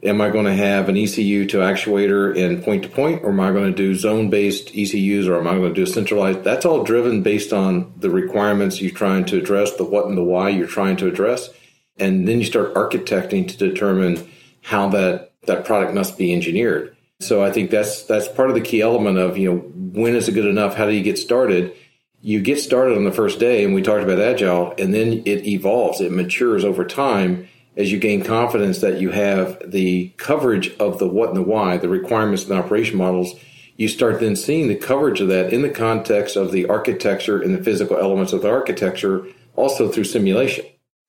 am 0.03 0.21
I 0.21 0.29
going 0.29 0.45
to 0.45 0.53
have 0.53 0.89
an 0.89 0.97
ECU 0.97 1.45
to 1.47 1.57
actuator 1.57 2.35
in 2.35 2.61
point 2.61 2.83
to 2.83 2.89
point, 2.89 3.23
or 3.23 3.29
am 3.29 3.39
I 3.39 3.51
going 3.51 3.71
to 3.71 3.75
do 3.75 3.95
zone 3.95 4.29
based 4.29 4.75
ECUs, 4.75 5.27
or 5.27 5.39
am 5.39 5.47
I 5.47 5.55
going 5.55 5.73
to 5.73 5.85
do 5.85 5.85
centralized? 5.85 6.43
That's 6.43 6.65
all 6.65 6.83
driven 6.83 7.23
based 7.23 7.53
on 7.53 7.93
the 7.97 8.09
requirements 8.09 8.81
you're 8.81 8.91
trying 8.91 9.25
to 9.25 9.37
address, 9.37 9.75
the 9.75 9.85
what 9.85 10.05
and 10.05 10.17
the 10.17 10.23
why 10.23 10.49
you're 10.49 10.67
trying 10.67 10.97
to 10.97 11.07
address. 11.07 11.49
And 11.97 12.27
then 12.27 12.39
you 12.39 12.45
start 12.45 12.73
architecting 12.73 13.47
to 13.47 13.57
determine 13.57 14.29
how 14.61 14.89
that, 14.89 15.31
that 15.45 15.65
product 15.65 15.93
must 15.93 16.17
be 16.17 16.33
engineered. 16.33 16.95
So 17.21 17.43
I 17.43 17.51
think 17.51 17.71
that's 17.71 18.03
that's 18.03 18.27
part 18.27 18.49
of 18.49 18.55
the 18.55 18.61
key 18.61 18.81
element 18.81 19.17
of, 19.17 19.37
you 19.37 19.49
know, 19.49 19.57
when 19.59 20.15
is 20.15 20.27
it 20.27 20.33
good 20.33 20.45
enough? 20.45 20.75
How 20.75 20.85
do 20.85 20.91
you 20.91 21.03
get 21.03 21.17
started? 21.17 21.73
You 22.19 22.41
get 22.41 22.59
started 22.59 22.97
on 22.97 23.05
the 23.05 23.11
first 23.11 23.39
day, 23.39 23.63
and 23.63 23.73
we 23.73 23.81
talked 23.81 24.03
about 24.03 24.19
agile, 24.19 24.73
and 24.77 24.93
then 24.93 25.21
it 25.25 25.47
evolves, 25.47 26.01
it 26.01 26.11
matures 26.11 26.65
over 26.65 26.83
time 26.83 27.47
as 27.77 27.91
you 27.91 27.99
gain 27.99 28.23
confidence 28.23 28.79
that 28.79 28.99
you 28.99 29.11
have 29.11 29.61
the 29.65 30.09
coverage 30.17 30.75
of 30.77 30.99
the 30.99 31.07
what 31.07 31.29
and 31.29 31.37
the 31.37 31.41
why, 31.41 31.77
the 31.77 31.89
requirements 31.89 32.43
and 32.43 32.53
operation 32.53 32.97
models, 32.97 33.33
you 33.77 33.87
start 33.87 34.19
then 34.19 34.35
seeing 34.35 34.67
the 34.67 34.75
coverage 34.75 35.19
of 35.19 35.27
that 35.27 35.51
in 35.51 35.61
the 35.61 35.69
context 35.69 36.35
of 36.35 36.51
the 36.51 36.67
architecture 36.67 37.41
and 37.41 37.53
the 37.53 37.63
physical 37.63 37.97
elements 37.97 38.31
of 38.31 38.41
the 38.41 38.49
architecture, 38.49 39.27
also 39.55 39.89
through 39.89 40.05
simulation. 40.05 40.65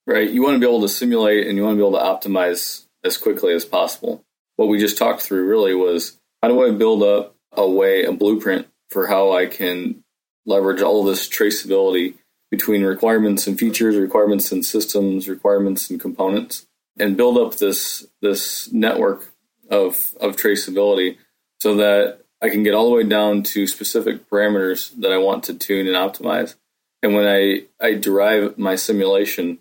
Right. 0.06 0.30
You 0.30 0.42
want 0.42 0.54
to 0.54 0.60
be 0.60 0.66
able 0.66 0.82
to 0.82 0.88
simulate 0.88 1.46
and 1.46 1.56
you 1.56 1.64
want 1.64 1.74
to 1.74 1.82
be 1.82 1.86
able 1.86 1.98
to 1.98 2.04
optimize 2.04 2.86
as 3.04 3.16
quickly 3.16 3.54
as 3.54 3.64
possible. 3.64 4.24
What 4.56 4.68
we 4.68 4.78
just 4.78 4.98
talked 4.98 5.22
through 5.22 5.48
really 5.48 5.74
was 5.74 6.18
how 6.42 6.48
do 6.48 6.64
I 6.64 6.70
build 6.72 7.02
up 7.02 7.34
a 7.52 7.68
way, 7.68 8.04
a 8.04 8.12
blueprint 8.12 8.68
for 8.90 9.06
how 9.06 9.32
I 9.32 9.46
can 9.46 10.02
leverage 10.44 10.80
all 10.80 11.04
this 11.04 11.28
traceability 11.28 12.14
between 12.50 12.84
requirements 12.84 13.46
and 13.46 13.58
features, 13.58 13.96
requirements 13.96 14.52
and 14.52 14.64
systems, 14.64 15.28
requirements 15.28 15.90
and 15.90 16.00
components, 16.00 16.66
and 16.98 17.16
build 17.16 17.38
up 17.38 17.56
this 17.56 18.06
this 18.22 18.70
network 18.72 19.32
of 19.70 20.14
of 20.20 20.36
traceability 20.36 21.16
so 21.60 21.74
that 21.76 22.20
I 22.42 22.50
can 22.50 22.62
get 22.62 22.74
all 22.74 22.88
the 22.88 22.94
way 22.94 23.04
down 23.04 23.42
to 23.44 23.66
specific 23.66 24.28
parameters 24.28 24.92
that 25.00 25.12
I 25.12 25.18
want 25.18 25.44
to 25.44 25.54
tune 25.54 25.86
and 25.86 25.96
optimize. 25.96 26.54
And 27.02 27.14
when 27.14 27.26
I, 27.26 27.66
I 27.84 27.94
derive 27.94 28.58
my 28.58 28.76
simulation 28.76 29.58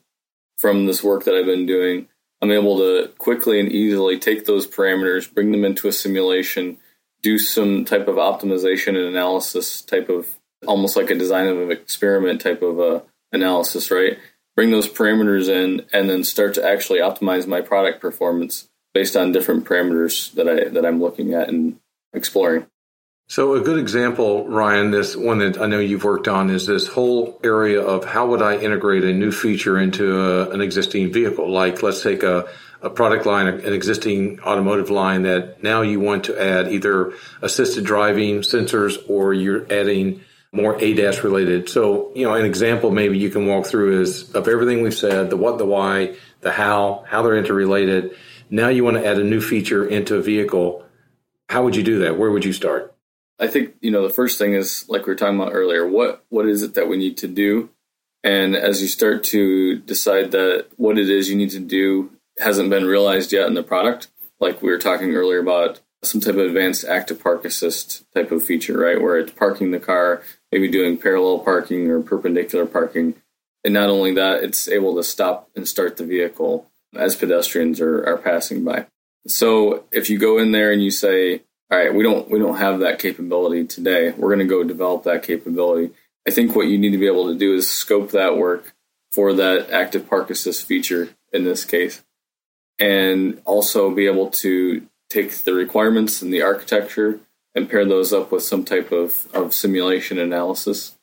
from 0.58 0.86
this 0.86 1.04
work 1.04 1.24
that 1.24 1.36
I've 1.36 1.46
been 1.46 1.66
doing, 1.66 2.08
I'm 2.42 2.52
able 2.52 2.78
to 2.78 3.12
quickly 3.18 3.60
and 3.60 3.72
easily 3.72 4.20
take 4.20 4.46
those 4.46 4.68
parameters, 4.68 5.34
bring 5.34 5.52
them 5.52 5.64
into 5.64 5.88
a 5.88 5.94
simulation, 5.94 6.78
do 7.22 7.38
some 7.38 7.86
type 7.86 8.08
of 8.08 8.16
optimization 8.16 8.90
and 8.90 9.08
analysis 9.08 9.82
type 9.82 10.10
of 10.10 10.28
almost 10.66 10.96
like 10.96 11.10
a 11.10 11.16
design 11.16 11.48
of 11.48 11.60
an 11.60 11.72
experiment 11.72 12.42
type 12.42 12.62
of 12.62 12.80
uh, 12.80 13.02
analysis, 13.32 13.92
right? 13.92 14.18
Bring 14.56 14.72
those 14.72 14.88
parameters 14.88 15.50
in 15.50 15.86
and 15.92 16.10
then 16.10 16.24
start 16.24 16.54
to 16.56 16.66
actually 16.66 17.00
optimize 17.00 17.46
my 17.48 17.62
product 17.62 18.02
performance 18.02 18.68
based 18.94 19.16
on 19.16 19.32
different 19.32 19.66
parameters 19.66 20.32
that 20.34 20.48
I 20.48 20.70
that 20.70 20.86
I'm 20.86 21.02
looking 21.02 21.34
at 21.34 21.50
and 21.50 21.80
exploring. 22.14 22.66
So 23.28 23.56
a 23.56 23.62
good 23.62 23.80
example, 23.80 24.48
Ryan, 24.48 24.92
this 24.92 25.16
one 25.16 25.40
that 25.40 25.60
I 25.60 25.66
know 25.66 25.80
you've 25.80 26.04
worked 26.04 26.28
on 26.28 26.52
is 26.52 26.68
this 26.68 26.88
whole 26.88 27.40
area 27.44 27.82
of 27.82 28.06
how 28.06 28.28
would 28.28 28.44
I 28.44 28.58
integrate 28.58 29.04
a 29.04 29.14
new 29.14 29.32
feature 29.32 29.80
into 29.80 30.20
a, 30.20 30.52
an 30.52 30.62
existing 30.62 31.12
vehicle? 31.12 31.50
Like 31.50 31.82
let's 31.82 32.04
take 32.04 32.22
a, 32.22 32.48
a 32.84 32.90
product 32.92 33.26
line, 33.26 33.48
an 33.48 33.74
existing 33.74 34.40
automotive 34.42 34.92
line 34.92 35.24
that 35.24 35.64
now 35.64 35.82
you 35.82 36.00
want 36.00 36.26
to 36.26 36.40
add 36.40 36.72
either 36.72 37.14
assisted 37.42 37.84
driving 37.84 38.42
sensors 38.42 38.98
or 39.10 39.34
you're 39.34 39.66
adding 39.74 40.22
more 40.56 40.78
ADAS 40.80 41.24
related. 41.24 41.70
So, 41.70 42.12
you 42.16 42.26
know, 42.26 42.34
an 42.34 42.46
example 42.46 42.92
maybe 42.92 43.18
you 43.18 43.30
can 43.30 43.46
walk 43.46 43.66
through 43.66 44.02
is 44.02 44.34
of 44.34 44.48
everything 44.48 44.82
we've 44.82 44.94
said, 44.94 45.30
the 45.30 45.38
what, 45.38 45.58
the 45.58 45.66
why, 45.66 46.16
the 46.42 46.52
how, 46.52 47.04
how 47.08 47.22
they're 47.22 47.38
interrelated. 47.38 48.16
Now 48.50 48.70
you 48.70 48.84
want 48.84 48.98
to 48.98 49.06
add 49.06 49.20
a 49.20 49.24
new 49.24 49.42
feature 49.42 49.86
into 49.86 50.16
a 50.16 50.22
vehicle. 50.22 50.86
How 51.50 51.64
would 51.64 51.76
you 51.76 51.84
do 51.84 52.00
that? 52.00 52.18
Where 52.18 52.32
would 52.32 52.46
you 52.46 52.54
start? 52.54 52.96
I 53.40 53.48
think, 53.48 53.76
you 53.82 53.92
know, 53.92 54.08
the 54.08 54.14
first 54.14 54.38
thing 54.38 54.54
is 54.54 54.86
like 54.88 55.06
we 55.06 55.12
were 55.12 55.18
talking 55.18 55.40
about 55.40 55.54
earlier, 55.54 55.86
what 55.86 56.24
what 56.30 56.48
is 56.48 56.64
it 56.64 56.76
that 56.76 56.88
we 56.88 56.98
need 56.98 57.18
to 57.18 57.28
do? 57.28 57.70
And 58.24 58.56
as 58.56 58.82
you 58.82 58.88
start 58.88 59.24
to 59.26 59.78
decide 59.80 60.32
that 60.32 60.68
what 60.78 60.98
it 60.98 61.10
is 61.10 61.30
you 61.30 61.36
need 61.36 61.52
to 61.52 61.60
do 61.60 62.12
hasn't 62.40 62.70
been 62.70 62.86
realized 62.86 63.32
yet 63.32 63.48
in 63.48 63.54
the 63.54 63.64
product, 63.64 64.08
like 64.40 64.62
we 64.62 64.70
were 64.70 64.80
talking 64.80 65.14
earlier 65.14 65.40
about 65.40 65.82
some 66.04 66.22
type 66.22 66.36
of 66.36 66.40
advanced 66.40 66.86
active 66.86 67.22
park 67.22 67.46
assist 67.46 68.06
type 68.14 68.32
of 68.32 68.44
feature, 68.44 68.78
right? 68.78 69.02
Where 69.02 69.18
it's 69.18 69.32
parking 69.32 69.72
the 69.72 69.80
car, 69.80 70.22
maybe 70.56 70.70
doing 70.70 70.98
parallel 70.98 71.40
parking 71.40 71.92
or 71.92 72.02
perpendicular 72.02 72.66
parking. 72.66 73.14
And 73.66 73.74
not 73.74 73.90
only 73.90 74.14
that, 74.14 74.42
it's 74.42 74.70
able 74.70 74.96
to 74.96 75.04
stop 75.04 75.50
and 75.54 75.68
start 75.68 75.98
the 75.98 76.06
vehicle 76.06 76.72
as 76.96 77.18
pedestrians 77.18 77.82
are, 77.82 78.08
are 78.08 78.18
passing 78.18 78.64
by. 78.64 78.86
So 79.28 79.84
if 79.92 80.10
you 80.10 80.18
go 80.18 80.38
in 80.38 80.54
there 80.54 80.72
and 80.72 80.82
you 80.82 80.92
say, 80.92 81.42
all 81.70 81.78
right, 81.78 81.94
we 81.94 82.04
don't 82.04 82.30
we 82.30 82.40
don't 82.40 82.56
have 82.56 82.80
that 82.80 83.00
capability 83.00 83.66
today. 83.66 84.12
We're 84.12 84.34
going 84.34 84.48
to 84.48 84.56
go 84.56 84.64
develop 84.64 85.04
that 85.04 85.24
capability. 85.24 85.94
I 86.26 86.32
think 86.32 86.56
what 86.56 86.68
you 86.68 86.78
need 86.78 86.92
to 86.92 86.98
be 86.98 87.08
able 87.08 87.28
to 87.28 87.38
do 87.38 87.54
is 87.56 87.70
scope 87.70 88.12
that 88.12 88.38
work 88.38 88.74
for 89.12 89.34
that 89.34 89.72
active 89.72 90.08
park 90.10 90.30
assist 90.30 90.66
feature 90.66 91.10
in 91.34 91.44
this 91.44 91.66
case, 91.66 92.02
and 92.80 93.42
also 93.44 93.94
be 93.94 94.06
able 94.06 94.30
to 94.30 94.88
take 95.10 95.36
the 95.40 95.54
requirements 95.54 96.22
and 96.22 96.32
the 96.32 96.44
architecture 96.44 97.20
and 97.56 97.70
pair 97.70 97.86
those 97.86 98.14
up 98.14 98.32
with 98.32 98.44
some 98.44 98.64
type 98.64 98.92
of, 98.92 99.28
of 99.34 99.54
simulation 99.54 100.20
analysis. 100.20 100.96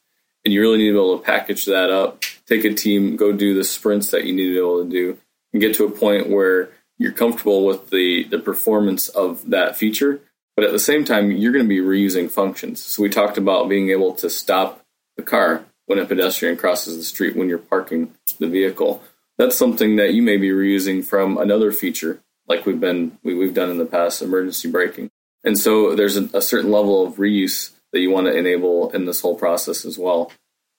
And 0.44 0.52
you 0.52 0.60
really 0.60 0.78
need 0.78 0.88
to 0.88 0.92
be 0.92 0.98
able 0.98 1.18
to 1.18 1.24
package 1.24 1.64
that 1.66 1.90
up, 1.90 2.22
take 2.46 2.64
a 2.64 2.74
team, 2.74 3.16
go 3.16 3.32
do 3.32 3.54
the 3.54 3.64
sprints 3.64 4.10
that 4.10 4.24
you 4.24 4.34
need 4.34 4.46
to 4.46 4.52
be 4.52 4.58
able 4.58 4.84
to 4.84 4.90
do, 4.90 5.18
and 5.52 5.62
get 5.62 5.74
to 5.76 5.86
a 5.86 5.90
point 5.90 6.28
where 6.28 6.70
you're 6.98 7.12
comfortable 7.12 7.64
with 7.64 7.90
the, 7.90 8.24
the 8.24 8.38
performance 8.38 9.08
of 9.08 9.50
that 9.50 9.76
feature. 9.76 10.20
But 10.54 10.66
at 10.66 10.72
the 10.72 10.78
same 10.78 11.04
time, 11.04 11.30
you're 11.30 11.52
going 11.52 11.64
to 11.64 11.68
be 11.68 11.80
reusing 11.80 12.30
functions. 12.30 12.80
So 12.80 13.02
we 13.02 13.08
talked 13.08 13.38
about 13.38 13.68
being 13.68 13.90
able 13.90 14.14
to 14.16 14.28
stop 14.28 14.84
the 15.16 15.22
car 15.22 15.64
when 15.86 15.98
a 15.98 16.04
pedestrian 16.04 16.56
crosses 16.56 16.96
the 16.96 17.04
street 17.04 17.36
when 17.36 17.48
you're 17.48 17.58
parking 17.58 18.14
the 18.38 18.48
vehicle. 18.48 19.02
That's 19.38 19.56
something 19.56 19.96
that 19.96 20.14
you 20.14 20.22
may 20.22 20.36
be 20.36 20.50
reusing 20.50 21.04
from 21.04 21.38
another 21.38 21.72
feature, 21.72 22.20
like 22.46 22.66
we've 22.66 22.80
been 22.80 23.18
we, 23.22 23.38
have 23.44 23.54
done 23.54 23.70
in 23.70 23.78
the 23.78 23.86
past, 23.86 24.22
emergency 24.22 24.70
braking. 24.70 25.10
And 25.44 25.58
so 25.58 25.94
there's 25.94 26.16
a, 26.16 26.28
a 26.34 26.42
certain 26.42 26.70
level 26.70 27.06
of 27.06 27.14
reuse 27.16 27.70
that 27.92 28.00
you 28.00 28.10
want 28.10 28.26
to 28.26 28.36
enable 28.36 28.90
in 28.90 29.04
this 29.04 29.20
whole 29.20 29.34
process 29.34 29.84
as 29.84 29.98
well. 29.98 30.32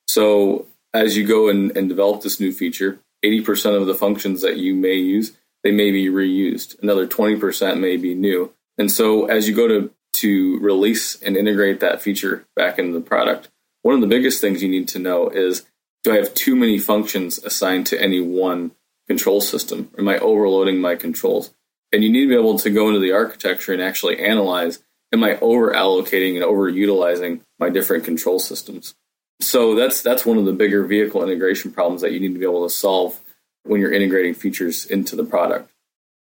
So 0.08 0.68
as 0.94 1.18
you 1.18 1.26
go 1.26 1.50
and, 1.50 1.76
and 1.76 1.90
develop 1.90 2.22
this 2.22 2.40
new 2.40 2.52
feature, 2.52 3.00
80% 3.24 3.80
of 3.80 3.88
the 3.88 3.96
functions 3.96 4.42
that 4.42 4.58
you 4.58 4.76
may 4.76 4.96
use, 4.96 5.34
they 5.64 5.72
may 5.72 5.92
be 5.92 6.08
reused. 6.08 6.82
Another 6.82 7.08
20% 7.08 7.80
may 7.80 7.98
be 7.98 8.14
new. 8.14 8.54
And 8.78 8.92
so 8.92 9.26
as 9.26 9.48
you 9.48 9.56
go 9.56 9.68
to, 9.68 9.92
to 10.14 10.60
release 10.60 11.22
and 11.22 11.38
integrate 11.38 11.80
that 11.80 12.02
feature 12.02 12.46
back 12.56 12.80
into 12.80 12.94
the 12.94 13.02
product, 13.02 13.50
one 13.82 13.96
of 13.96 14.02
the 14.02 14.08
biggest 14.08 14.42
things 14.42 14.62
you 14.62 14.70
need 14.70 14.88
to 14.90 15.00
know 15.00 15.30
is 15.30 15.66
do 16.04 16.12
I 16.12 16.18
have 16.18 16.34
too 16.34 16.56
many 16.56 16.80
functions 16.80 17.38
assigned 17.44 17.86
to 17.88 18.02
any 18.02 18.20
one 18.20 18.72
control 19.08 19.42
system? 19.42 19.90
Am 19.98 20.08
I 20.08 20.18
overloading 20.18 20.80
my 20.80 20.96
controls? 20.96 21.54
And 21.94 22.04
you 22.04 22.12
need 22.12 22.24
to 22.24 22.30
be 22.30 22.36
able 22.36 22.60
to 22.60 22.70
go 22.70 22.88
into 22.88 23.00
the 23.00 23.14
architecture 23.14 23.72
and 23.72 23.82
actually 23.82 24.20
analyze 24.20 24.80
am 25.14 25.24
I 25.24 25.38
over 25.40 25.72
allocating 25.72 26.34
and 26.36 26.44
over 26.44 26.68
utilizing 26.68 27.42
my 27.60 27.70
different 27.70 28.04
control 28.04 28.40
systems? 28.40 28.96
So 29.40 29.76
that's 29.76 30.02
that's 30.02 30.26
one 30.26 30.38
of 30.38 30.46
the 30.46 30.54
bigger 30.54 30.84
vehicle 30.84 31.24
integration 31.24 31.72
problems 31.72 32.02
that 32.02 32.12
you 32.12 32.20
need 32.20 32.34
to 32.34 32.40
be 32.40 32.46
able 32.46 32.68
to 32.68 32.74
solve 32.74 33.20
when 33.64 33.80
you're 33.80 33.94
integrating 33.94 34.34
features 34.34 34.86
into 34.86 35.16
the 35.16 35.24
product. 35.24 35.70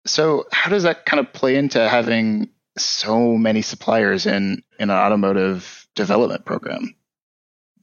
So 0.05 0.45
how 0.51 0.69
does 0.69 0.83
that 0.83 1.05
kind 1.05 1.19
of 1.19 1.33
play 1.33 1.55
into 1.55 1.87
having 1.87 2.49
so 2.77 3.37
many 3.37 3.61
suppliers 3.61 4.25
in, 4.25 4.63
in 4.79 4.89
an 4.89 4.95
automotive 4.95 5.87
development 5.95 6.45
program? 6.45 6.95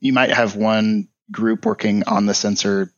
You 0.00 0.12
might 0.12 0.30
have 0.30 0.56
one 0.56 1.08
group 1.30 1.66
working 1.66 2.04
on 2.04 2.26
the 2.26 2.34
sensor 2.34 2.92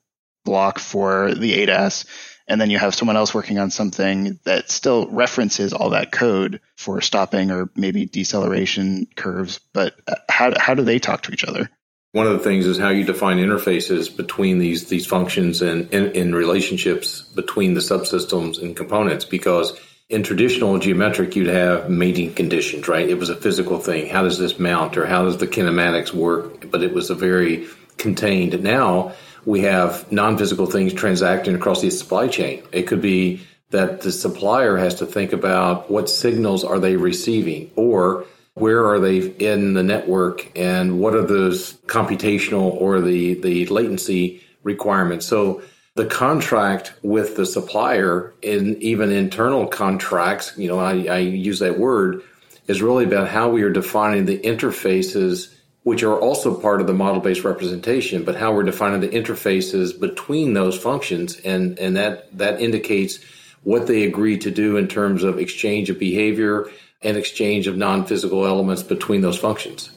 block 0.44 0.78
for 0.78 1.34
the 1.34 1.54
ADAS, 1.54 2.06
and 2.48 2.60
then 2.60 2.70
you 2.70 2.78
have 2.78 2.94
someone 2.94 3.16
else 3.16 3.34
working 3.34 3.58
on 3.58 3.70
something 3.70 4.38
that 4.44 4.70
still 4.70 5.06
references 5.08 5.72
all 5.72 5.90
that 5.90 6.10
code 6.10 6.60
for 6.76 7.00
stopping 7.00 7.50
or 7.50 7.70
maybe 7.76 8.06
deceleration 8.06 9.06
curves. 9.14 9.60
But 9.72 9.94
uh, 10.08 10.16
how, 10.28 10.58
how 10.58 10.74
do 10.74 10.82
they 10.82 10.98
talk 10.98 11.22
to 11.22 11.32
each 11.32 11.44
other? 11.44 11.70
One 12.12 12.26
of 12.26 12.32
the 12.32 12.38
things 12.38 12.64
is 12.64 12.78
how 12.78 12.88
you 12.88 13.04
define 13.04 13.36
interfaces 13.36 14.14
between 14.14 14.58
these 14.58 14.88
these 14.88 15.06
functions 15.06 15.60
and 15.60 15.92
in 15.92 16.34
relationships 16.34 17.20
between 17.20 17.74
the 17.74 17.80
subsystems 17.80 18.60
and 18.62 18.74
components. 18.74 19.26
Because 19.26 19.78
in 20.08 20.22
traditional 20.22 20.78
geometric, 20.78 21.36
you'd 21.36 21.48
have 21.48 21.90
mating 21.90 22.32
conditions, 22.32 22.88
right? 22.88 23.06
It 23.06 23.18
was 23.18 23.28
a 23.28 23.36
physical 23.36 23.78
thing. 23.78 24.08
How 24.08 24.22
does 24.22 24.38
this 24.38 24.58
mount, 24.58 24.96
or 24.96 25.04
how 25.04 25.24
does 25.24 25.36
the 25.36 25.46
kinematics 25.46 26.10
work? 26.10 26.70
But 26.70 26.82
it 26.82 26.94
was 26.94 27.10
a 27.10 27.14
very 27.14 27.66
contained. 27.98 28.62
Now 28.62 29.12
we 29.48 29.62
have 29.62 30.12
non-physical 30.12 30.66
things 30.66 30.92
transacting 30.92 31.54
across 31.54 31.80
the 31.80 31.88
supply 31.88 32.28
chain. 32.28 32.62
It 32.70 32.82
could 32.82 33.00
be 33.00 33.40
that 33.70 34.02
the 34.02 34.12
supplier 34.12 34.76
has 34.76 34.96
to 34.96 35.06
think 35.06 35.32
about 35.32 35.90
what 35.90 36.10
signals 36.10 36.64
are 36.64 36.78
they 36.78 36.96
receiving 36.96 37.70
or 37.74 38.26
where 38.52 38.84
are 38.86 39.00
they 39.00 39.20
in 39.20 39.72
the 39.72 39.82
network 39.82 40.52
and 40.54 41.00
what 41.00 41.14
are 41.14 41.26
those 41.26 41.78
computational 41.86 42.74
or 42.74 43.00
the, 43.00 43.40
the 43.40 43.64
latency 43.68 44.42
requirements. 44.64 45.24
So 45.24 45.62
the 45.94 46.04
contract 46.04 46.92
with 47.02 47.36
the 47.36 47.46
supplier 47.46 48.34
and 48.42 48.76
even 48.82 49.10
internal 49.10 49.66
contracts, 49.66 50.52
you 50.58 50.68
know, 50.68 50.78
I, 50.78 51.04
I 51.04 51.18
use 51.20 51.60
that 51.60 51.78
word, 51.78 52.22
is 52.66 52.82
really 52.82 53.06
about 53.06 53.28
how 53.28 53.48
we 53.48 53.62
are 53.62 53.70
defining 53.70 54.26
the 54.26 54.40
interfaces 54.40 55.54
which 55.82 56.02
are 56.02 56.18
also 56.18 56.54
part 56.54 56.80
of 56.80 56.86
the 56.86 56.92
model 56.92 57.20
based 57.20 57.44
representation, 57.44 58.24
but 58.24 58.36
how 58.36 58.52
we're 58.52 58.62
defining 58.62 59.00
the 59.00 59.08
interfaces 59.08 59.98
between 59.98 60.52
those 60.52 60.78
functions. 60.78 61.38
And, 61.40 61.78
and 61.78 61.96
that, 61.96 62.36
that 62.36 62.60
indicates 62.60 63.20
what 63.62 63.86
they 63.86 64.04
agree 64.04 64.38
to 64.38 64.50
do 64.50 64.76
in 64.76 64.88
terms 64.88 65.22
of 65.22 65.38
exchange 65.38 65.90
of 65.90 65.98
behavior 65.98 66.68
and 67.02 67.16
exchange 67.16 67.66
of 67.66 67.76
non 67.76 68.04
physical 68.04 68.46
elements 68.46 68.82
between 68.82 69.20
those 69.20 69.38
functions. 69.38 69.90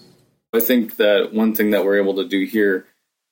I 0.54 0.60
think 0.60 0.98
that 0.98 1.34
one 1.34 1.56
thing 1.56 1.72
that 1.72 1.86
we're 1.86 2.00
able 2.02 2.15
to 2.15 2.28
do 2.28 2.46
here 2.46 2.86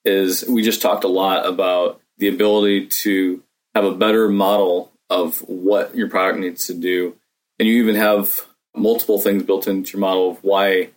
is 0.06 0.46
we 0.48 0.64
just 0.64 0.82
talked 0.82 1.04
a 1.04 1.10
lot 1.10 1.46
about 1.46 2.02
the 2.18 2.30
ability 2.30 2.88
to 2.88 3.44
have 3.76 3.84
a 3.84 3.96
better 3.96 4.30
model 4.30 4.92
of 5.10 5.40
what 5.40 5.96
your 5.96 6.10
product 6.10 6.40
needs 6.40 6.68
to 6.68 6.74
do. 6.74 7.16
And 7.58 7.68
you 7.68 7.82
even 7.84 7.96
have 7.96 8.46
multiple 8.76 9.20
things 9.20 9.44
built 9.44 9.68
into 9.68 9.94
your 9.94 10.00
model 10.00 10.32
of 10.32 10.44
why 10.44 10.90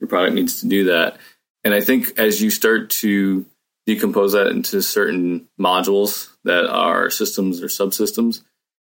your 0.00 0.08
product 0.08 0.34
needs 0.34 0.60
to 0.60 0.68
do 0.68 0.84
that. 0.84 1.18
And 1.64 1.74
I 1.74 1.80
think 1.80 2.18
as 2.18 2.40
you 2.40 2.50
start 2.50 2.90
to 2.90 3.44
decompose 3.86 4.32
that 4.32 4.48
into 4.48 4.82
certain 4.82 5.48
modules 5.60 6.30
that 6.44 6.66
are 6.66 7.10
systems 7.10 7.62
or 7.62 7.66
subsystems, 7.66 8.42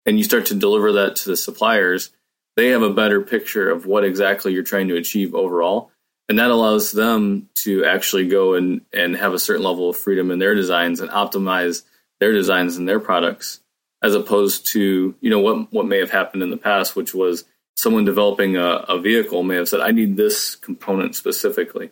and 0.06 0.18
you 0.18 0.24
start 0.24 0.48
to 0.48 0.56
deliver 0.56 0.94
that 0.94 1.16
to 1.18 1.30
the 1.30 1.38
suppliers, 1.38 2.12
they 2.56 2.70
have 2.70 2.82
a 2.82 2.94
better 2.94 3.22
picture 3.22 3.70
of 3.70 3.86
what 3.86 4.04
exactly 4.04 4.54
you're 4.54 4.64
trying 4.64 4.88
to 4.88 4.96
achieve 4.96 5.36
overall. 5.36 5.92
And 6.28 6.40
that 6.40 6.50
allows 6.50 6.92
them 6.92 7.50
to 7.56 7.86
actually 7.86 8.28
go 8.28 8.56
and, 8.56 8.82
and 8.92 9.16
have 9.16 9.34
a 9.34 9.40
certain 9.40 9.64
level 9.64 9.90
of 9.90 9.98
freedom 9.98 10.32
in 10.32 10.40
their 10.40 10.56
designs 10.56 11.00
and 11.00 11.12
optimize 11.12 11.84
their 12.20 12.32
designs 12.32 12.78
and 12.78 12.88
their 12.88 13.00
products, 13.00 13.60
as 14.02 14.16
opposed 14.16 14.68
to, 14.68 15.14
you 15.20 15.30
know, 15.30 15.40
what 15.40 15.72
what 15.72 15.86
may 15.86 16.00
have 16.00 16.10
happened 16.10 16.42
in 16.42 16.50
the 16.50 16.58
past, 16.58 16.96
which 16.96 17.14
was 17.14 17.46
someone 17.76 18.06
developing 18.06 18.58
a, 18.58 18.86
a, 18.88 19.00
vehicle 19.00 19.44
may 19.44 19.56
have 19.56 19.68
said, 19.68 19.82
I 19.82 19.92
need 19.92 20.16
this 20.16 20.56
component 20.56 21.16
specifically, 21.16 21.92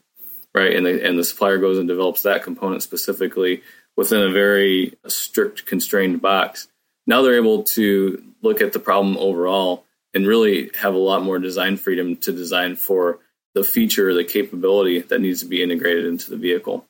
right? 0.56 0.76
And 0.76 0.86
the, 0.86 1.06
and 1.06 1.20
the 1.20 1.24
supplier 1.24 1.58
goes 1.58 1.78
and 1.78 1.88
develops 1.88 2.24
that 2.24 2.44
component 2.44 2.84
specifically 2.84 3.62
within 3.96 4.22
a 4.22 4.32
very 4.32 4.98
strict, 5.08 5.66
constrained 5.66 6.22
box. 6.22 6.68
Now 7.06 7.22
they're 7.22 7.36
able 7.36 7.64
to 7.64 8.24
look 8.42 8.62
at 8.62 8.74
the 8.74 8.80
problem 8.80 9.18
overall 9.18 9.86
and 10.14 10.28
really 10.28 10.72
have 10.80 10.94
a 10.94 10.98
lot 11.00 11.24
more 11.24 11.40
design 11.40 11.78
freedom 11.78 12.16
to 12.18 12.32
design 12.32 12.76
for 12.76 13.20
the 13.54 13.64
feature, 13.64 14.14
the 14.14 14.24
capability 14.24 15.02
that 15.02 15.22
needs 15.22 15.42
to 15.42 15.48
be 15.48 15.62
integrated 15.62 16.06
into 16.06 16.30
the 16.30 16.38
vehicle. 16.38 16.86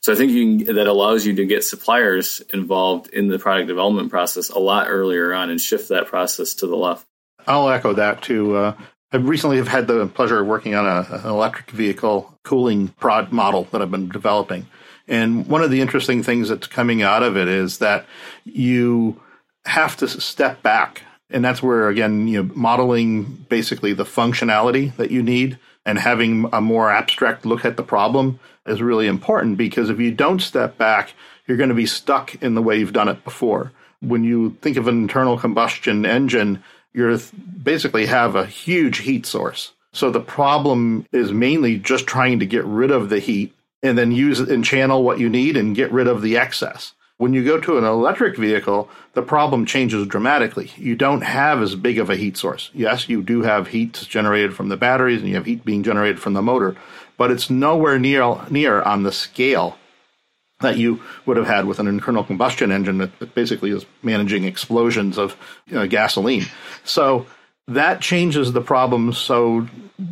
So 0.00 0.12
I 0.12 0.16
think 0.16 0.66
can, 0.66 0.74
that 0.76 0.86
allows 0.86 1.24
you 1.24 1.34
to 1.36 1.46
get 1.46 1.64
suppliers 1.64 2.42
involved 2.52 3.08
in 3.08 3.28
the 3.28 3.38
product 3.38 3.68
development 3.68 4.10
process 4.10 4.50
a 4.50 4.58
lot 4.58 4.88
earlier 4.88 5.32
on 5.32 5.50
and 5.50 5.60
shift 5.60 5.88
that 5.88 6.06
process 6.06 6.54
to 6.54 6.66
the 6.66 6.76
left. 6.76 7.06
I'll 7.46 7.68
echo 7.68 7.92
that 7.94 8.22
too. 8.22 8.56
Uh, 8.56 8.74
I 9.12 9.18
recently 9.18 9.58
have 9.58 9.68
had 9.68 9.86
the 9.86 10.06
pleasure 10.06 10.40
of 10.40 10.46
working 10.46 10.74
on 10.74 10.86
a, 10.86 11.06
an 11.10 11.26
electric 11.26 11.70
vehicle 11.70 12.36
cooling 12.42 12.88
prod 12.88 13.32
model 13.32 13.68
that 13.70 13.80
I've 13.80 13.90
been 13.90 14.08
developing. 14.08 14.66
And 15.06 15.46
one 15.46 15.62
of 15.62 15.70
the 15.70 15.80
interesting 15.80 16.22
things 16.22 16.48
that's 16.48 16.66
coming 16.66 17.02
out 17.02 17.22
of 17.22 17.36
it 17.36 17.46
is 17.46 17.78
that 17.78 18.06
you 18.44 19.20
have 19.66 19.96
to 19.98 20.08
step 20.08 20.62
back. 20.62 21.02
And 21.30 21.44
that's 21.44 21.62
where, 21.62 21.88
again, 21.88 22.26
you 22.28 22.42
know, 22.42 22.52
modeling 22.54 23.46
basically 23.48 23.92
the 23.92 24.04
functionality 24.04 24.94
that 24.96 25.10
you 25.10 25.22
need 25.22 25.58
and 25.86 25.98
having 25.98 26.48
a 26.52 26.60
more 26.60 26.90
abstract 26.90 27.44
look 27.44 27.64
at 27.64 27.76
the 27.76 27.82
problem 27.82 28.40
is 28.66 28.80
really 28.80 29.06
important 29.06 29.58
because 29.58 29.90
if 29.90 30.00
you 30.00 30.10
don't 30.10 30.40
step 30.40 30.78
back, 30.78 31.12
you're 31.46 31.56
going 31.56 31.68
to 31.68 31.74
be 31.74 31.86
stuck 31.86 32.34
in 32.42 32.54
the 32.54 32.62
way 32.62 32.78
you've 32.78 32.92
done 32.92 33.08
it 33.08 33.22
before. 33.24 33.72
When 34.00 34.24
you 34.24 34.56
think 34.60 34.76
of 34.76 34.88
an 34.88 35.02
internal 35.02 35.38
combustion 35.38 36.06
engine, 36.06 36.62
you 36.94 37.18
basically 37.62 38.06
have 38.06 38.36
a 38.36 38.46
huge 38.46 38.98
heat 38.98 39.26
source. 39.26 39.72
So 39.92 40.10
the 40.10 40.20
problem 40.20 41.06
is 41.12 41.32
mainly 41.32 41.78
just 41.78 42.06
trying 42.06 42.38
to 42.38 42.46
get 42.46 42.64
rid 42.64 42.90
of 42.90 43.10
the 43.10 43.18
heat 43.18 43.54
and 43.82 43.98
then 43.98 44.12
use 44.12 44.40
and 44.40 44.64
channel 44.64 45.02
what 45.02 45.18
you 45.18 45.28
need 45.28 45.56
and 45.56 45.76
get 45.76 45.92
rid 45.92 46.06
of 46.06 46.22
the 46.22 46.36
excess. 46.36 46.94
When 47.16 47.32
you 47.32 47.44
go 47.44 47.60
to 47.60 47.78
an 47.78 47.84
electric 47.84 48.36
vehicle, 48.36 48.88
the 49.12 49.22
problem 49.22 49.66
changes 49.66 50.06
dramatically. 50.08 50.72
You 50.76 50.96
don't 50.96 51.20
have 51.20 51.62
as 51.62 51.76
big 51.76 51.98
of 51.98 52.10
a 52.10 52.16
heat 52.16 52.36
source. 52.36 52.70
Yes, 52.74 53.08
you 53.08 53.22
do 53.22 53.42
have 53.42 53.68
heat 53.68 54.04
generated 54.08 54.54
from 54.56 54.68
the 54.68 54.76
batteries 54.76 55.20
and 55.20 55.28
you 55.28 55.36
have 55.36 55.46
heat 55.46 55.64
being 55.64 55.84
generated 55.84 56.20
from 56.20 56.32
the 56.32 56.42
motor, 56.42 56.76
but 57.16 57.30
it's 57.30 57.50
nowhere 57.50 58.00
near 58.00 58.40
near 58.50 58.82
on 58.82 59.04
the 59.04 59.12
scale 59.12 59.78
that 60.60 60.78
you 60.78 61.00
would 61.26 61.36
have 61.36 61.46
had 61.46 61.66
with 61.66 61.78
an 61.78 61.86
internal 61.86 62.24
combustion 62.24 62.70
engine 62.70 62.98
that, 62.98 63.34
basically 63.34 63.70
is 63.70 63.84
managing 64.02 64.44
explosions 64.44 65.18
of 65.18 65.36
know, 65.66 65.86
gasoline. 65.86 66.44
So 66.84 67.26
that 67.68 68.00
changes 68.00 68.52
the 68.52 68.60
problem 68.60 69.12
so 69.12 69.66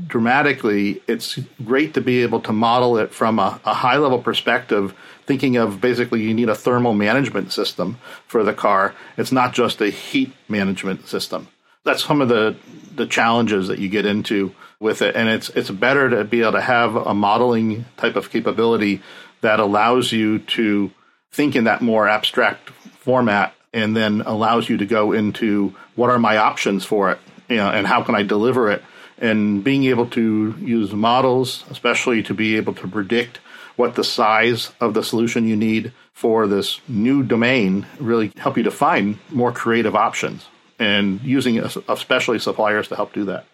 dramatically. 0.06 1.02
It's 1.06 1.38
great 1.64 1.94
to 1.94 2.00
be 2.00 2.22
able 2.22 2.40
to 2.40 2.52
model 2.52 2.98
it 2.98 3.12
from 3.12 3.38
a, 3.38 3.60
a 3.64 3.74
high 3.74 3.98
level 3.98 4.18
perspective, 4.18 4.94
thinking 5.26 5.56
of 5.56 5.80
basically 5.80 6.22
you 6.22 6.34
need 6.34 6.48
a 6.48 6.54
thermal 6.54 6.94
management 6.94 7.52
system 7.52 7.98
for 8.26 8.42
the 8.42 8.54
car. 8.54 8.94
It's 9.16 9.32
not 9.32 9.52
just 9.54 9.80
a 9.80 9.90
heat 9.90 10.32
management 10.48 11.08
system. 11.08 11.48
That's 11.84 12.04
some 12.04 12.20
of 12.20 12.28
the, 12.28 12.56
the 12.94 13.06
challenges 13.06 13.68
that 13.68 13.78
you 13.78 13.88
get 13.88 14.06
into 14.06 14.54
with 14.78 15.02
it. 15.02 15.16
And 15.16 15.28
it's, 15.28 15.48
it's 15.50 15.70
better 15.70 16.08
to 16.10 16.24
be 16.24 16.42
able 16.42 16.52
to 16.52 16.60
have 16.60 16.94
a 16.94 17.14
modeling 17.14 17.84
type 17.96 18.16
of 18.16 18.30
capability 18.30 19.02
that 19.42 19.60
allows 19.60 20.10
you 20.12 20.40
to 20.40 20.90
think 21.30 21.54
in 21.54 21.64
that 21.64 21.82
more 21.82 22.08
abstract 22.08 22.70
format 22.70 23.54
and 23.72 23.96
then 23.96 24.22
allows 24.22 24.68
you 24.68 24.76
to 24.78 24.86
go 24.86 25.12
into 25.12 25.74
what 25.94 26.10
are 26.10 26.18
my 26.18 26.36
options 26.36 26.84
for 26.84 27.10
it 27.10 27.18
you 27.48 27.56
know, 27.56 27.68
and 27.68 27.86
how 27.86 28.02
can 28.02 28.14
I 28.14 28.22
deliver 28.22 28.70
it 28.70 28.82
and 29.18 29.62
being 29.62 29.84
able 29.84 30.06
to 30.10 30.54
use 30.58 30.92
models, 30.92 31.64
especially 31.70 32.22
to 32.24 32.34
be 32.34 32.56
able 32.56 32.74
to 32.74 32.88
predict 32.88 33.38
what 33.76 33.94
the 33.94 34.04
size 34.04 34.72
of 34.80 34.94
the 34.94 35.04
solution 35.04 35.46
you 35.46 35.56
need 35.56 35.92
for 36.12 36.46
this 36.46 36.80
new 36.88 37.22
domain, 37.22 37.86
really 37.98 38.32
help 38.36 38.56
you 38.56 38.62
to 38.64 38.70
find 38.70 39.18
more 39.30 39.52
creative 39.52 39.94
options 39.94 40.48
and 40.78 41.20
using 41.22 41.58
especially 41.58 42.38
suppliers 42.38 42.88
to 42.88 42.96
help 42.96 43.12
do 43.12 43.24
that. 43.24 43.46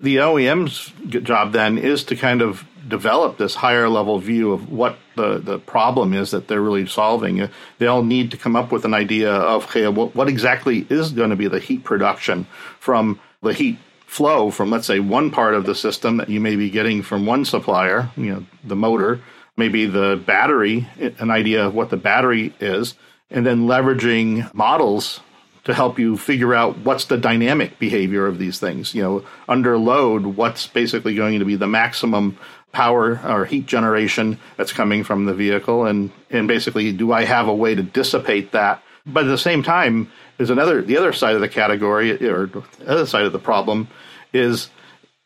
The 0.00 0.16
OEM's 0.16 0.92
job 1.08 1.52
then 1.52 1.78
is 1.78 2.04
to 2.04 2.16
kind 2.16 2.42
of 2.42 2.64
develop 2.88 3.38
this 3.38 3.54
higher 3.54 3.88
level 3.88 4.18
view 4.18 4.52
of 4.52 4.70
what 4.70 4.98
the, 5.16 5.38
the 5.38 5.58
problem 5.58 6.12
is 6.12 6.30
that 6.30 6.48
they're 6.48 6.60
really 6.60 6.86
solving. 6.86 7.48
They'll 7.78 8.02
need 8.02 8.30
to 8.32 8.36
come 8.36 8.56
up 8.56 8.72
with 8.72 8.84
an 8.84 8.94
idea 8.94 9.32
of, 9.32 9.72
what, 9.74 10.14
what 10.14 10.28
exactly 10.28 10.86
is 10.90 11.12
going 11.12 11.30
to 11.30 11.36
be 11.36 11.48
the 11.48 11.60
heat 11.60 11.84
production 11.84 12.46
from 12.78 13.20
the 13.42 13.52
heat 13.52 13.78
flow 14.06 14.50
from, 14.50 14.70
let's 14.70 14.86
say, 14.86 15.00
one 15.00 15.30
part 15.30 15.54
of 15.54 15.66
the 15.66 15.74
system 15.74 16.18
that 16.18 16.28
you 16.28 16.40
may 16.40 16.56
be 16.56 16.70
getting 16.70 17.02
from 17.02 17.26
one 17.26 17.44
supplier, 17.44 18.10
you 18.16 18.32
know, 18.32 18.46
the 18.62 18.76
motor, 18.76 19.20
maybe 19.56 19.86
the 19.86 20.22
battery, 20.24 20.88
an 21.18 21.30
idea 21.30 21.66
of 21.66 21.74
what 21.74 21.90
the 21.90 21.96
battery 21.96 22.54
is, 22.60 22.94
and 23.30 23.44
then 23.44 23.66
leveraging 23.66 24.52
models 24.54 25.20
to 25.64 25.74
help 25.74 25.98
you 25.98 26.16
figure 26.16 26.54
out 26.54 26.78
what's 26.78 27.06
the 27.06 27.16
dynamic 27.16 27.78
behavior 27.78 28.26
of 28.26 28.38
these 28.38 28.58
things. 28.58 28.94
You 28.94 29.02
know, 29.02 29.24
under 29.48 29.78
load, 29.78 30.26
what's 30.26 30.66
basically 30.66 31.14
going 31.14 31.38
to 31.38 31.44
be 31.44 31.56
the 31.56 31.66
maximum 31.66 32.38
power 32.72 33.20
or 33.24 33.44
heat 33.46 33.66
generation 33.66 34.38
that's 34.56 34.72
coming 34.72 35.04
from 35.04 35.24
the 35.24 35.34
vehicle, 35.34 35.86
and 35.86 36.10
and 36.30 36.46
basically, 36.46 36.92
do 36.92 37.12
I 37.12 37.24
have 37.24 37.48
a 37.48 37.54
way 37.54 37.74
to 37.74 37.82
dissipate 37.82 38.52
that? 38.52 38.82
But 39.06 39.24
at 39.24 39.28
the 39.28 39.38
same 39.38 39.62
time, 39.62 40.10
is 40.38 40.50
another 40.50 40.82
the 40.82 40.98
other 40.98 41.12
side 41.12 41.34
of 41.34 41.40
the 41.40 41.48
category 41.48 42.12
or 42.26 42.46
the 42.46 42.62
other 42.86 43.06
side 43.06 43.24
of 43.24 43.32
the 43.32 43.38
problem 43.38 43.88
is 44.32 44.68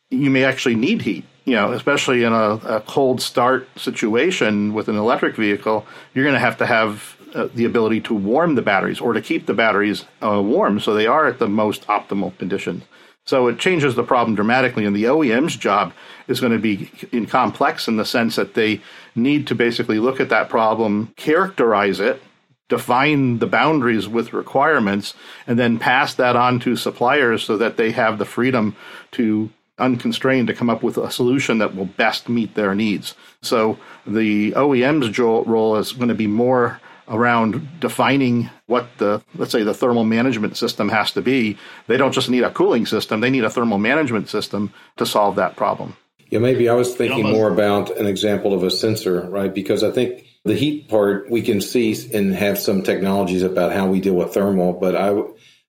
you 0.09 0.29
may 0.29 0.43
actually 0.43 0.75
need 0.75 1.01
heat. 1.01 1.25
You 1.45 1.55
know, 1.55 1.71
especially 1.71 2.23
in 2.23 2.31
a, 2.31 2.51
a 2.77 2.81
cold 2.81 3.21
start 3.21 3.67
situation 3.79 4.73
with 4.73 4.87
an 4.87 4.97
electric 4.97 5.35
vehicle, 5.35 5.87
you're 6.13 6.25
going 6.25 6.35
to 6.35 6.39
have 6.39 6.57
to 6.57 6.65
have 6.65 7.17
uh, 7.35 7.49
the 7.53 7.65
ability 7.65 8.01
to 8.01 8.13
warm 8.13 8.55
the 8.55 8.61
batteries 8.61 8.99
or 8.99 9.13
to 9.13 9.21
keep 9.21 9.45
the 9.45 9.53
batteries 9.53 10.05
uh, 10.21 10.41
warm 10.41 10.79
so 10.79 10.93
they 10.93 11.07
are 11.07 11.27
at 11.27 11.39
the 11.39 11.47
most 11.47 11.85
optimal 11.87 12.37
conditions. 12.37 12.83
So 13.25 13.47
it 13.47 13.59
changes 13.59 13.93
the 13.93 14.03
problem 14.03 14.35
dramatically, 14.35 14.85
and 14.85 14.95
the 14.95 15.03
OEM's 15.03 15.55
job 15.55 15.93
is 16.27 16.39
going 16.39 16.53
to 16.53 16.57
be 16.57 16.89
in 17.11 17.27
complex 17.27 17.87
in 17.87 17.97
the 17.97 18.05
sense 18.05 18.35
that 18.37 18.55
they 18.55 18.81
need 19.13 19.45
to 19.47 19.55
basically 19.55 19.99
look 19.99 20.19
at 20.19 20.29
that 20.29 20.49
problem, 20.49 21.13
characterize 21.15 21.99
it, 21.99 22.23
define 22.69 23.39
the 23.39 23.47
boundaries 23.47 24.07
with 24.07 24.33
requirements 24.33 25.13
and 25.45 25.59
then 25.59 25.77
pass 25.77 26.13
that 26.15 26.35
on 26.35 26.59
to 26.61 26.75
suppliers 26.75 27.43
so 27.43 27.57
that 27.57 27.77
they 27.77 27.91
have 27.91 28.17
the 28.17 28.25
freedom 28.25 28.75
to 29.11 29.51
unconstrained 29.79 30.47
to 30.47 30.53
come 30.53 30.69
up 30.69 30.83
with 30.83 30.97
a 30.97 31.09
solution 31.11 31.57
that 31.57 31.75
will 31.75 31.85
best 31.85 32.29
meet 32.29 32.55
their 32.55 32.75
needs. 32.75 33.15
So 33.41 33.77
the 34.05 34.51
OEM's 34.51 35.17
role 35.17 35.77
is 35.77 35.93
going 35.93 36.09
to 36.09 36.15
be 36.15 36.27
more 36.27 36.79
around 37.09 37.79
defining 37.79 38.49
what 38.67 38.87
the 38.97 39.21
let's 39.35 39.51
say 39.51 39.63
the 39.63 39.73
thermal 39.73 40.05
management 40.05 40.55
system 40.55 40.89
has 40.89 41.11
to 41.13 41.21
be. 41.21 41.57
They 41.87 41.97
don't 41.97 42.11
just 42.11 42.29
need 42.29 42.43
a 42.43 42.51
cooling 42.51 42.85
system, 42.85 43.21
they 43.21 43.29
need 43.29 43.43
a 43.43 43.49
thermal 43.49 43.79
management 43.79 44.29
system 44.29 44.73
to 44.97 45.05
solve 45.05 45.35
that 45.35 45.55
problem. 45.55 45.95
Yeah, 46.29 46.39
maybe 46.39 46.69
I 46.69 46.73
was 46.73 46.95
thinking 46.95 47.23
more 47.23 47.51
about 47.51 47.97
an 47.97 48.05
example 48.05 48.53
of 48.53 48.61
a 48.61 48.69
sensor, 48.69 49.27
right? 49.29 49.51
Because 49.51 49.83
I 49.83 49.89
think 49.89 50.25
the 50.45 50.53
heat 50.53 50.87
part 50.87 51.29
we 51.29 51.41
can 51.41 51.59
see 51.59 51.95
and 52.13 52.35
have 52.35 52.59
some 52.59 52.83
technologies 52.83 53.41
about 53.41 53.73
how 53.73 53.87
we 53.87 53.99
deal 53.99 54.13
with 54.13 54.33
thermal, 54.33 54.73
but 54.73 54.95
I 54.95 55.21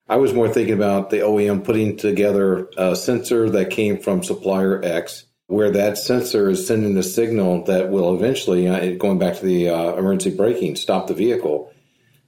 I 0.09 0.17
was 0.17 0.35
more 0.35 0.49
thinking 0.49 0.75
about 0.75 1.11
the 1.11 1.19
OEM 1.19 1.65
putting 1.65 1.97
together 1.97 2.69
a 2.77 2.97
sensor 2.97 3.49
that 3.51 3.71
came 3.71 3.99
from 3.99 4.25
supplier 4.25 4.85
X, 4.85 5.25
where 5.51 5.71
that 5.71 5.99
sensor 5.99 6.49
is 6.51 6.67
sending 6.67 6.95
the 6.95 7.03
signal 7.03 7.65
that 7.65 7.91
will 7.91 8.15
eventually, 8.15 8.69
uh, 8.69 8.95
going 8.95 9.19
back 9.19 9.37
to 9.37 9.45
the 9.45 9.69
uh, 9.69 9.95
emergency 9.95 10.37
braking, 10.37 10.77
stop 10.77 11.07
the 11.07 11.15
vehicle. 11.15 11.73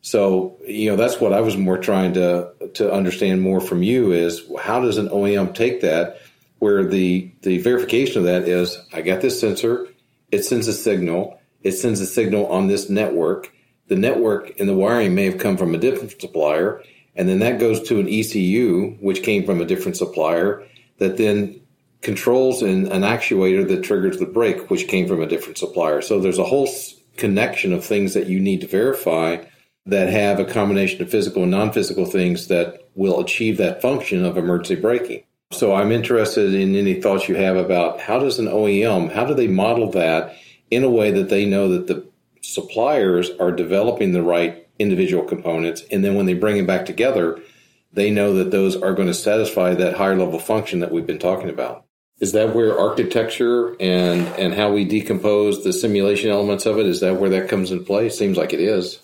So 0.01 0.59
you 0.67 0.91
know 0.91 0.97
that's 0.97 1.21
what 1.21 1.33
I 1.33 1.41
was 1.41 1.57
more 1.57 1.79
trying 1.79 2.15
to 2.15 2.53
to 2.75 2.93
understand 2.93 3.41
more 3.41 3.61
from 3.61 3.83
you 3.83 4.13
is 4.13 4.43
how 4.61 4.81
does 4.81 4.99
an 4.99 5.09
OEM 5.09 5.55
take 5.55 5.83
that, 5.83 6.21
where 6.59 6.85
the 6.85 7.33
the 7.43 7.59
verification 7.59 8.19
of 8.19 8.25
that 8.25 8.49
is 8.49 8.77
I 8.93 9.03
got 9.03 9.21
this 9.21 9.39
sensor, 9.41 9.89
it 10.33 10.45
sends 10.45 10.67
a 10.67 10.73
signal 10.73 11.39
it 11.63 11.73
sends 11.73 12.01
a 12.01 12.07
signal 12.07 12.47
on 12.47 12.67
this 12.67 12.89
network. 12.91 13.53
The 13.89 13.97
network 13.97 14.59
and 14.59 14.69
the 14.69 14.75
wiring 14.75 15.15
may 15.15 15.25
have 15.25 15.39
come 15.39 15.57
from 15.57 15.75
a 15.75 15.79
different 15.79 16.21
supplier, 16.21 16.83
and 17.15 17.29
then 17.29 17.41
that 17.41 17.61
goes 17.61 17.83
to 17.89 18.01
an 18.01 18.09
ECU, 18.09 18.97
which 19.01 19.23
came 19.23 19.45
from 19.45 19.61
a 19.61 19.65
different 19.65 19.97
supplier, 19.97 20.67
that 20.99 21.17
then 21.17 21.61
controls 22.03 22.62
an, 22.62 22.91
an 22.91 23.03
actuator 23.03 23.67
that 23.69 23.83
triggers 23.83 24.19
the 24.19 24.27
brake, 24.27 24.71
which 24.71 24.88
came 24.88 25.09
from 25.09 25.23
a 25.23 25.27
different 25.27 25.59
supplier. 25.59 26.03
So 26.03 26.21
there's 26.21 26.38
a 26.38 26.45
whole 26.45 26.69
connection 27.17 27.73
of 27.73 27.85
things 27.85 28.15
that 28.15 28.27
you 28.27 28.41
need 28.41 28.61
to 28.62 28.67
verify 28.67 29.45
that 29.87 30.09
have 30.09 30.38
a 30.38 30.45
combination 30.45 31.03
of 31.03 31.11
physical 31.11 31.43
and 31.43 31.51
non-physical 31.51 32.07
things 32.07 32.49
that 32.49 32.88
will 32.95 33.21
achieve 33.21 33.57
that 33.57 33.83
function 33.83 34.25
of 34.25 34.37
emergency 34.37 34.77
braking. 34.77 35.25
So 35.53 35.75
I'm 35.75 35.93
interested 35.93 36.55
in 36.55 36.75
any 36.75 37.01
thoughts 37.01 37.29
you 37.29 37.35
have 37.35 37.57
about 37.57 38.01
how 38.01 38.19
does 38.19 38.38
an 38.38 38.47
OEM, 38.47 39.12
how 39.12 39.25
do 39.25 39.35
they 39.35 39.49
model 39.49 39.91
that 39.93 40.37
in 40.71 40.85
a 40.85 40.91
way 40.91 41.11
that 41.11 41.29
they 41.29 41.45
know 41.45 41.69
that 41.69 41.87
the 41.87 42.07
suppliers 42.41 43.31
are 43.38 43.53
developing 43.53 44.12
the 44.12 44.23
right 44.23 44.67
individual 44.79 45.25
components. 45.25 45.83
And 45.91 46.05
then 46.05 46.15
when 46.15 46.27
they 46.27 46.35
bring 46.35 46.57
them 46.57 46.67
back 46.67 46.87
together, 46.87 47.41
they 47.93 48.11
know 48.11 48.35
that 48.35 48.51
those 48.51 48.75
are 48.77 48.95
going 48.95 49.09
to 49.09 49.15
satisfy 49.15 49.75
that 49.75 49.95
higher 49.95 50.17
level 50.17 50.38
function 50.38 50.81
that 50.81 50.91
we've 50.91 51.07
been 51.07 51.19
talking 51.19 51.51
about. 51.51 51.85
Is 52.23 52.33
that 52.33 52.55
where 52.55 52.79
architecture 52.79 53.75
and, 53.81 54.29
and 54.39 54.55
how 54.55 54.73
we 54.73 54.85
decompose 54.85 55.65
the 55.65 55.73
simulation 55.73 56.31
elements 56.31 56.67
of 56.67 56.79
it, 56.79 56.87
is 56.87 57.01
that 57.01 57.17
where 57.17 57.31
that 57.31 57.49
comes 57.49 57.73
in 57.73 57.85
play? 57.85 58.09
Seems 58.09 58.39
like 58.39 58.53
it 58.53 58.61
is. 58.61 59.01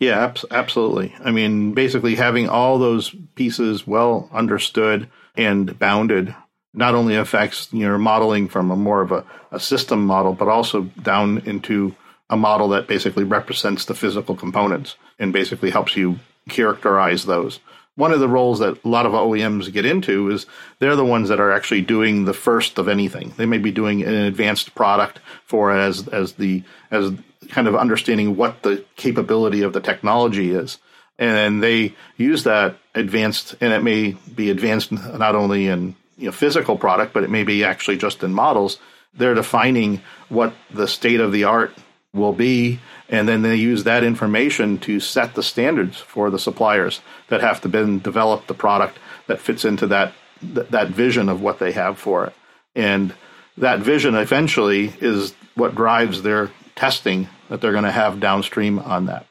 Yeah, 0.00 0.32
absolutely. 0.50 1.14
I 1.22 1.32
mean, 1.32 1.74
basically 1.74 2.14
having 2.14 2.48
all 2.48 2.78
those 2.78 3.14
pieces 3.34 3.86
well 3.86 4.30
understood 4.32 5.08
and 5.36 5.78
bounded 5.78 6.34
not 6.72 6.94
only 6.94 7.14
affects 7.14 7.70
your 7.74 7.98
modeling 7.98 8.48
from 8.48 8.70
a 8.70 8.76
more 8.76 9.02
of 9.02 9.12
a, 9.12 9.26
a 9.50 9.60
system 9.60 10.06
model, 10.06 10.32
but 10.32 10.48
also 10.48 10.84
down 11.02 11.42
into 11.44 11.94
a 12.30 12.38
model 12.38 12.68
that 12.68 12.88
basically 12.88 13.24
represents 13.24 13.84
the 13.84 13.94
physical 13.94 14.34
components 14.34 14.96
and 15.18 15.34
basically 15.34 15.70
helps 15.70 15.94
you 15.94 16.18
characterize 16.48 17.26
those. 17.26 17.60
One 17.94 18.12
of 18.12 18.20
the 18.20 18.28
roles 18.28 18.60
that 18.60 18.82
a 18.84 18.88
lot 18.88 19.04
of 19.04 19.12
OEMs 19.12 19.70
get 19.72 19.84
into 19.84 20.30
is 20.30 20.46
they're 20.78 20.96
the 20.96 21.04
ones 21.04 21.28
that 21.28 21.40
are 21.40 21.52
actually 21.52 21.82
doing 21.82 22.24
the 22.24 22.32
first 22.32 22.78
of 22.78 22.88
anything. 22.88 23.34
They 23.36 23.44
may 23.44 23.58
be 23.58 23.70
doing 23.70 24.02
an 24.02 24.14
advanced 24.14 24.74
product 24.74 25.20
for 25.44 25.70
as 25.70 26.08
as 26.08 26.32
the 26.34 26.62
as 26.90 27.12
kind 27.50 27.68
of 27.68 27.76
understanding 27.76 28.36
what 28.36 28.62
the 28.62 28.84
capability 28.96 29.62
of 29.62 29.74
the 29.74 29.80
technology 29.80 30.52
is. 30.52 30.78
And 31.18 31.62
they 31.62 31.94
use 32.16 32.44
that 32.44 32.78
advanced, 32.94 33.54
and 33.60 33.72
it 33.72 33.82
may 33.82 34.12
be 34.34 34.50
advanced 34.50 34.90
not 34.90 35.34
only 35.34 35.68
in 35.68 35.94
you 36.16 36.26
know, 36.26 36.32
physical 36.32 36.78
product, 36.78 37.12
but 37.12 37.22
it 37.22 37.30
may 37.30 37.44
be 37.44 37.64
actually 37.64 37.98
just 37.98 38.22
in 38.22 38.32
models. 38.32 38.78
They're 39.14 39.34
defining 39.34 40.00
what 40.30 40.54
the 40.70 40.88
state 40.88 41.20
of 41.20 41.32
the 41.32 41.44
art 41.44 41.74
will 42.14 42.32
be, 42.32 42.80
and 43.08 43.26
then 43.26 43.42
they 43.42 43.56
use 43.56 43.84
that 43.84 44.04
information 44.04 44.78
to 44.78 45.00
set 45.00 45.34
the 45.34 45.42
standards 45.42 45.98
for 45.98 46.30
the 46.30 46.38
suppliers 46.38 47.00
that 47.28 47.40
have 47.40 47.60
to 47.62 47.68
then 47.68 47.98
develop 47.98 48.46
the 48.46 48.54
product 48.54 48.98
that 49.26 49.40
fits 49.40 49.64
into 49.64 49.86
that 49.86 50.12
that 50.42 50.88
vision 50.88 51.28
of 51.28 51.40
what 51.40 51.60
they 51.60 51.70
have 51.70 51.96
for 51.96 52.26
it. 52.26 52.32
And 52.74 53.14
that 53.56 53.78
vision 53.78 54.16
eventually 54.16 54.92
is 55.00 55.34
what 55.54 55.76
drives 55.76 56.22
their 56.22 56.50
testing 56.74 57.28
that 57.48 57.60
they're 57.60 57.72
going 57.72 57.84
to 57.84 57.92
have 57.92 58.18
downstream 58.18 58.80
on 58.80 59.06
that. 59.06 59.26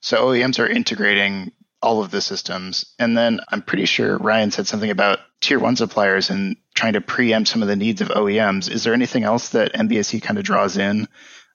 So 0.00 0.26
OEMs 0.26 0.58
are 0.58 0.66
integrating 0.66 1.52
all 1.82 2.02
of 2.02 2.10
the 2.10 2.20
systems. 2.20 2.84
And 2.98 3.16
then 3.16 3.40
I'm 3.48 3.62
pretty 3.62 3.84
sure 3.84 4.18
Ryan 4.18 4.50
said 4.50 4.66
something 4.66 4.90
about 4.90 5.20
tier 5.40 5.58
one 5.58 5.76
suppliers 5.76 6.30
and 6.30 6.56
trying 6.74 6.94
to 6.94 7.00
preempt 7.00 7.48
some 7.48 7.62
of 7.62 7.68
the 7.68 7.76
needs 7.76 8.00
of 8.00 8.08
OEMs. 8.08 8.70
Is 8.70 8.82
there 8.82 8.94
anything 8.94 9.24
else 9.24 9.50
that 9.50 9.74
MBSE 9.74 10.22
kind 10.22 10.38
of 10.38 10.44
draws 10.44 10.76
in 10.76 11.06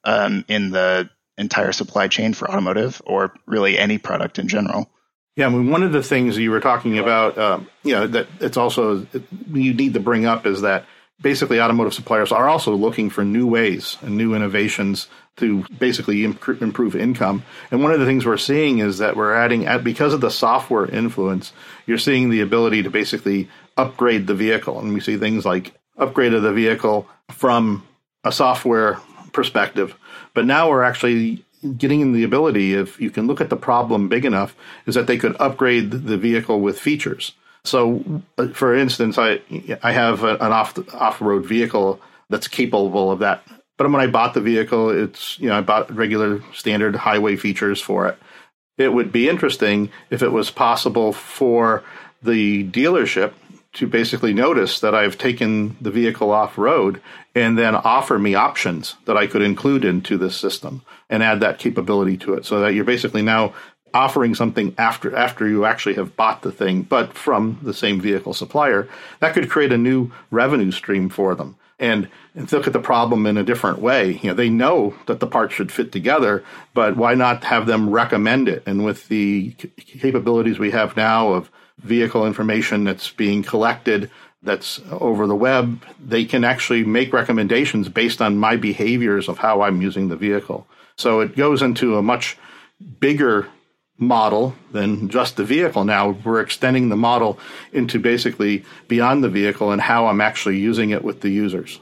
um, 0.03 0.45
in 0.47 0.71
the 0.71 1.09
entire 1.37 1.71
supply 1.71 2.07
chain 2.07 2.33
for 2.33 2.49
automotive 2.49 3.01
or 3.05 3.33
really 3.45 3.77
any 3.77 3.97
product 3.97 4.39
in 4.39 4.47
general? 4.47 4.89
Yeah, 5.35 5.47
I 5.47 5.49
mean, 5.49 5.69
one 5.69 5.83
of 5.83 5.93
the 5.93 6.03
things 6.03 6.37
you 6.37 6.51
were 6.51 6.59
talking 6.59 6.97
about, 6.97 7.37
um, 7.37 7.69
you 7.83 7.93
know, 7.93 8.05
that 8.07 8.27
it's 8.39 8.57
also 8.57 9.07
you 9.51 9.73
need 9.73 9.93
to 9.93 9.99
bring 9.99 10.25
up 10.25 10.45
is 10.45 10.61
that 10.61 10.85
basically 11.21 11.61
automotive 11.61 11.93
suppliers 11.93 12.31
are 12.31 12.49
also 12.49 12.75
looking 12.75 13.09
for 13.09 13.23
new 13.23 13.47
ways 13.47 13.97
and 14.01 14.17
new 14.17 14.33
innovations 14.33 15.07
to 15.37 15.63
basically 15.79 16.23
improve 16.25 16.95
income. 16.95 17.43
And 17.69 17.81
one 17.81 17.93
of 17.93 17.99
the 17.99 18.05
things 18.05 18.25
we're 18.25 18.37
seeing 18.37 18.79
is 18.79 18.97
that 18.97 19.15
we're 19.15 19.33
adding, 19.33 19.65
at 19.67 19.83
because 19.83 20.13
of 20.13 20.21
the 20.21 20.29
software 20.29 20.85
influence, 20.85 21.53
you're 21.85 21.97
seeing 21.97 22.29
the 22.29 22.41
ability 22.41 22.83
to 22.83 22.89
basically 22.89 23.49
upgrade 23.77 24.27
the 24.27 24.35
vehicle. 24.35 24.79
And 24.79 24.93
we 24.93 24.99
see 24.99 25.17
things 25.17 25.45
like 25.45 25.73
upgrade 25.97 26.33
of 26.33 26.43
the 26.43 26.51
vehicle 26.51 27.07
from 27.29 27.87
a 28.23 28.31
software 28.31 28.99
perspective. 29.31 29.95
But 30.33 30.45
now 30.45 30.69
we're 30.69 30.83
actually 30.83 31.43
getting 31.77 32.01
in 32.01 32.13
the 32.13 32.23
ability, 32.23 32.73
if 32.73 32.99
you 32.99 33.09
can 33.09 33.27
look 33.27 33.41
at 33.41 33.49
the 33.49 33.55
problem 33.55 34.09
big 34.09 34.25
enough, 34.25 34.55
is 34.85 34.95
that 34.95 35.07
they 35.07 35.17
could 35.17 35.35
upgrade 35.39 35.91
the 35.91 36.17
vehicle 36.17 36.59
with 36.59 36.79
features. 36.79 37.33
So, 37.63 38.23
uh, 38.37 38.47
for 38.49 38.75
instance, 38.75 39.17
I 39.17 39.41
I 39.83 39.91
have 39.91 40.23
an 40.23 40.39
off 40.41 40.77
off 40.93 41.21
road 41.21 41.45
vehicle 41.45 42.01
that's 42.29 42.47
capable 42.47 43.11
of 43.11 43.19
that. 43.19 43.43
But 43.77 43.91
when 43.91 44.01
I 44.01 44.07
bought 44.07 44.33
the 44.33 44.41
vehicle, 44.41 44.89
it's 44.89 45.39
you 45.39 45.49
know 45.49 45.57
I 45.57 45.61
bought 45.61 45.93
regular 45.93 46.41
standard 46.53 46.95
highway 46.95 47.35
features 47.35 47.79
for 47.79 48.07
it. 48.07 48.17
It 48.77 48.93
would 48.93 49.11
be 49.11 49.29
interesting 49.29 49.91
if 50.09 50.23
it 50.23 50.31
was 50.31 50.49
possible 50.49 51.13
for 51.13 51.83
the 52.23 52.63
dealership 52.63 53.33
to 53.73 53.87
basically 53.87 54.33
notice 54.33 54.79
that 54.81 54.93
I've 54.93 55.17
taken 55.17 55.77
the 55.79 55.91
vehicle 55.91 56.31
off 56.31 56.57
road 56.57 57.01
and 57.33 57.57
then 57.57 57.75
offer 57.75 58.19
me 58.19 58.35
options 58.35 58.95
that 59.05 59.15
I 59.15 59.27
could 59.27 59.41
include 59.41 59.85
into 59.85 60.17
this 60.17 60.35
system 60.35 60.81
and 61.09 61.23
add 61.23 61.39
that 61.39 61.59
capability 61.59 62.17
to 62.17 62.33
it 62.33 62.45
so 62.45 62.59
that 62.59 62.73
you're 62.73 62.83
basically 62.83 63.21
now 63.21 63.53
offering 63.93 64.35
something 64.35 64.73
after 64.77 65.15
after 65.15 65.47
you 65.47 65.65
actually 65.65 65.95
have 65.95 66.15
bought 66.15 66.41
the 66.41 66.51
thing 66.51 66.81
but 66.81 67.13
from 67.13 67.59
the 67.61 67.73
same 67.73 67.99
vehicle 67.99 68.33
supplier. 68.33 68.87
That 69.19 69.33
could 69.33 69.49
create 69.49 69.71
a 69.71 69.77
new 69.77 70.11
revenue 70.29 70.71
stream 70.71 71.09
for 71.09 71.35
them. 71.35 71.57
And, 71.79 72.09
look 72.51 72.67
at 72.67 72.73
the 72.73 72.79
problem 72.79 73.25
in 73.25 73.37
a 73.37 73.43
different 73.43 73.79
way. 73.79 74.19
You 74.21 74.29
know 74.29 74.33
they 74.33 74.49
know 74.49 74.95
that 75.07 75.19
the 75.19 75.27
parts 75.27 75.53
should 75.53 75.71
fit 75.71 75.91
together 75.91 76.43
but 76.73 76.95
why 76.95 77.15
not 77.15 77.43
have 77.45 77.65
them 77.65 77.89
recommend 77.89 78.47
it? 78.47 78.63
And 78.65 78.85
with 78.85 79.07
the 79.07 79.51
capabilities 79.77 80.59
we 80.59 80.71
have 80.71 80.95
now 80.95 81.33
of 81.33 81.49
vehicle 81.83 82.25
information 82.25 82.83
that's 82.83 83.09
being 83.09 83.43
collected 83.43 84.09
that's 84.43 84.81
over 84.91 85.27
the 85.27 85.35
web, 85.35 85.83
they 86.03 86.25
can 86.25 86.43
actually 86.43 86.83
make 86.83 87.13
recommendations 87.13 87.89
based 87.89 88.21
on 88.21 88.37
my 88.37 88.55
behaviors 88.55 89.27
of 89.27 89.37
how 89.37 89.61
I'm 89.61 89.81
using 89.81 90.09
the 90.09 90.15
vehicle. 90.15 90.67
So 90.97 91.19
it 91.19 91.35
goes 91.35 91.61
into 91.61 91.97
a 91.97 92.01
much 92.01 92.37
bigger 92.99 93.47
model 93.97 94.55
than 94.71 95.09
just 95.09 95.37
the 95.37 95.43
vehicle. 95.43 95.83
Now 95.83 96.09
we're 96.09 96.41
extending 96.41 96.89
the 96.89 96.95
model 96.95 97.37
into 97.71 97.99
basically 97.99 98.65
beyond 98.87 99.23
the 99.23 99.29
vehicle 99.29 99.71
and 99.71 99.81
how 99.81 100.07
I'm 100.07 100.21
actually 100.21 100.57
using 100.57 100.89
it 100.89 101.03
with 101.03 101.21
the 101.21 101.29
users. 101.29 101.79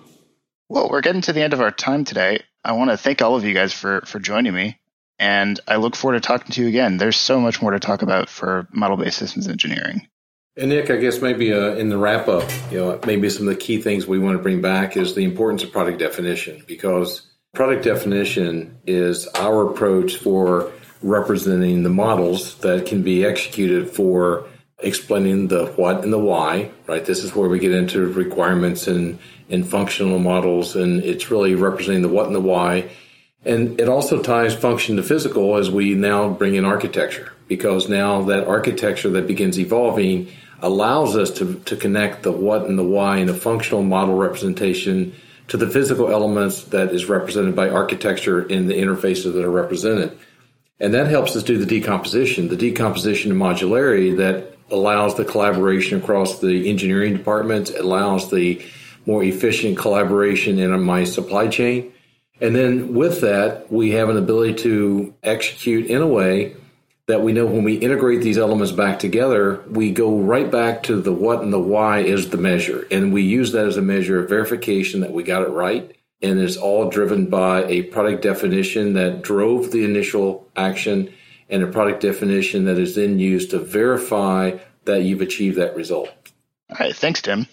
Well, 0.67 0.89
we're 0.89 1.01
getting 1.01 1.21
to 1.21 1.33
the 1.33 1.41
end 1.41 1.53
of 1.53 1.61
our 1.61 1.71
time 1.71 2.03
today. 2.03 2.43
I 2.63 2.73
want 2.73 2.91
to 2.91 2.97
thank 2.97 3.21
all 3.21 3.35
of 3.35 3.45
you 3.45 3.53
guys 3.53 3.73
for 3.73 4.01
for 4.01 4.19
joining 4.19 4.53
me. 4.53 4.79
And 5.19 5.59
I 5.67 5.75
look 5.75 5.95
forward 5.95 6.21
to 6.21 6.25
talking 6.25 6.51
to 6.53 6.61
you 6.61 6.67
again. 6.69 6.97
There's 6.97 7.17
so 7.17 7.39
much 7.39 7.61
more 7.61 7.71
to 7.71 7.79
talk 7.79 8.01
about 8.01 8.29
for 8.29 8.67
model 8.71 8.97
based 8.97 9.17
systems 9.17 9.47
engineering. 9.47 10.07
And 10.55 10.69
Nick, 10.69 10.89
I 10.89 10.97
guess 10.97 11.21
maybe 11.21 11.53
uh, 11.53 11.75
in 11.75 11.89
the 11.89 11.97
wrap 11.97 12.27
up, 12.27 12.49
you 12.71 12.79
know, 12.79 12.99
maybe 13.05 13.29
some 13.29 13.47
of 13.47 13.53
the 13.53 13.59
key 13.59 13.81
things 13.81 14.07
we 14.07 14.19
want 14.19 14.37
to 14.37 14.43
bring 14.43 14.61
back 14.61 14.97
is 14.97 15.15
the 15.15 15.23
importance 15.23 15.63
of 15.63 15.71
product 15.71 15.99
definition 15.99 16.63
because 16.67 17.21
product 17.53 17.83
definition 17.83 18.77
is 18.85 19.27
our 19.35 19.69
approach 19.69 20.17
for 20.17 20.71
representing 21.01 21.83
the 21.83 21.89
models 21.89 22.55
that 22.59 22.85
can 22.85 23.03
be 23.03 23.23
executed 23.23 23.89
for 23.89 24.47
explaining 24.79 25.47
the 25.47 25.67
what 25.75 26.03
and 26.03 26.11
the 26.11 26.19
why, 26.19 26.71
right? 26.87 27.05
This 27.05 27.23
is 27.23 27.35
where 27.35 27.49
we 27.49 27.59
get 27.59 27.73
into 27.73 28.05
requirements 28.07 28.87
and, 28.87 29.19
and 29.49 29.67
functional 29.67 30.19
models, 30.19 30.75
and 30.75 31.03
it's 31.03 31.31
really 31.31 31.55
representing 31.55 32.01
the 32.01 32.09
what 32.09 32.27
and 32.27 32.35
the 32.35 32.41
why 32.41 32.89
and 33.45 33.79
it 33.79 33.87
also 33.87 34.21
ties 34.21 34.53
function 34.53 34.97
to 34.97 35.03
physical 35.03 35.55
as 35.57 35.71
we 35.71 35.93
now 35.93 36.29
bring 36.29 36.55
in 36.55 36.65
architecture, 36.65 37.31
because 37.47 37.87
now 37.87 38.23
that 38.23 38.47
architecture 38.47 39.09
that 39.11 39.27
begins 39.27 39.59
evolving 39.59 40.29
allows 40.61 41.15
us 41.15 41.31
to, 41.31 41.55
to 41.61 41.77
connect 41.77 42.23
the 42.23 42.31
what 42.31 42.65
and 42.65 42.77
the 42.77 42.83
why 42.83 43.17
in 43.17 43.29
a 43.29 43.33
functional 43.33 43.81
model 43.81 44.15
representation 44.15 45.15
to 45.47 45.57
the 45.57 45.69
physical 45.69 46.11
elements 46.11 46.65
that 46.65 46.93
is 46.93 47.07
represented 47.07 47.55
by 47.55 47.69
architecture 47.69 48.43
in 48.43 48.67
the 48.67 48.73
interfaces 48.73 49.33
that 49.33 49.45
are 49.45 49.49
represented. 49.49 50.17
And 50.81 50.93
that 50.93 51.07
helps 51.07 51.35
us 51.35 51.43
do 51.43 51.57
the 51.57 51.65
decomposition, 51.65 52.49
the 52.49 52.57
decomposition 52.57 53.31
and 53.31 53.41
modularity 53.41 54.15
that 54.17 54.57
allows 54.69 55.15
the 55.15 55.25
collaboration 55.25 55.99
across 55.99 56.39
the 56.39 56.69
engineering 56.69 57.15
departments, 57.15 57.71
allows 57.71 58.29
the 58.29 58.61
more 59.05 59.23
efficient 59.23 59.77
collaboration 59.77 60.59
in 60.59 60.83
my 60.83 61.03
supply 61.05 61.47
chain 61.47 61.91
and 62.41 62.55
then 62.55 62.93
with 62.93 63.21
that, 63.21 63.71
we 63.71 63.91
have 63.91 64.09
an 64.09 64.17
ability 64.17 64.55
to 64.63 65.13
execute 65.23 65.87
in 65.87 66.01
a 66.01 66.07
way 66.07 66.55
that 67.09 67.23
we 67.23 67.33
know 67.33 67.45
when 67.47 67.63
we 67.63 67.73
integrate 67.73 68.21
these 68.21 68.37
elements 68.37 68.71
back 68.71 68.99
together, 68.99 69.63
we 69.67 69.91
go 69.91 70.19
right 70.19 70.51
back 70.51 70.83
to 70.83 71.01
the 71.01 71.11
what 71.11 71.41
and 71.41 71.51
the 71.51 71.59
why 71.59 71.99
is 71.99 72.29
the 72.29 72.37
measure. 72.37 72.87
And 72.91 73.11
we 73.11 73.23
use 73.23 73.51
that 73.53 73.65
as 73.65 73.77
a 73.77 73.81
measure 73.81 74.19
of 74.19 74.29
verification 74.29 75.01
that 75.01 75.11
we 75.11 75.23
got 75.23 75.41
it 75.41 75.49
right. 75.49 75.95
And 76.21 76.39
it's 76.39 76.55
all 76.55 76.87
driven 76.87 77.25
by 77.25 77.63
a 77.63 77.81
product 77.81 78.21
definition 78.21 78.93
that 78.93 79.23
drove 79.23 79.71
the 79.71 79.85
initial 79.85 80.47
action 80.55 81.11
and 81.49 81.63
a 81.63 81.67
product 81.67 82.01
definition 82.01 82.65
that 82.65 82.77
is 82.77 82.93
then 82.93 83.17
used 83.17 83.49
to 83.51 83.59
verify 83.59 84.59
that 84.85 85.01
you've 85.01 85.21
achieved 85.21 85.57
that 85.57 85.75
result. 85.75 86.09
All 86.69 86.77
right. 86.79 86.95
Thanks, 86.95 87.23
Tim. 87.23 87.47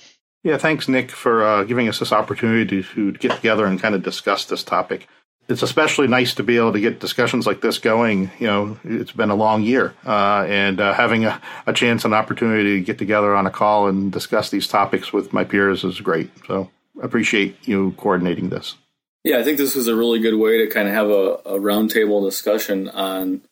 Yeah, 0.46 0.58
thanks, 0.58 0.86
Nick, 0.86 1.10
for 1.10 1.42
uh, 1.42 1.64
giving 1.64 1.88
us 1.88 1.98
this 1.98 2.12
opportunity 2.12 2.80
to, 2.80 3.10
to 3.10 3.18
get 3.18 3.32
together 3.32 3.66
and 3.66 3.82
kind 3.82 3.96
of 3.96 4.04
discuss 4.04 4.44
this 4.44 4.62
topic. 4.62 5.08
It's 5.48 5.64
especially 5.64 6.06
nice 6.06 6.34
to 6.34 6.44
be 6.44 6.56
able 6.56 6.72
to 6.74 6.78
get 6.78 7.00
discussions 7.00 7.48
like 7.48 7.62
this 7.62 7.78
going. 7.78 8.30
You 8.38 8.46
know, 8.46 8.78
it's 8.84 9.10
been 9.10 9.30
a 9.30 9.34
long 9.34 9.64
year, 9.64 9.94
uh, 10.06 10.46
and 10.48 10.78
uh, 10.80 10.92
having 10.92 11.24
a, 11.24 11.42
a 11.66 11.72
chance 11.72 12.04
and 12.04 12.14
opportunity 12.14 12.78
to 12.78 12.80
get 12.80 12.96
together 12.96 13.34
on 13.34 13.44
a 13.44 13.50
call 13.50 13.88
and 13.88 14.12
discuss 14.12 14.50
these 14.50 14.68
topics 14.68 15.12
with 15.12 15.32
my 15.32 15.42
peers 15.42 15.82
is 15.82 16.00
great. 16.00 16.30
So, 16.46 16.70
appreciate 17.02 17.66
you 17.66 17.92
coordinating 17.96 18.50
this. 18.50 18.76
Yeah, 19.24 19.38
I 19.38 19.42
think 19.42 19.58
this 19.58 19.74
was 19.74 19.88
a 19.88 19.96
really 19.96 20.20
good 20.20 20.36
way 20.36 20.58
to 20.58 20.72
kind 20.72 20.86
of 20.86 20.94
have 20.94 21.10
a, 21.10 21.40
a 21.44 21.58
roundtable 21.58 22.24
discussion 22.24 22.88
on 22.88 23.42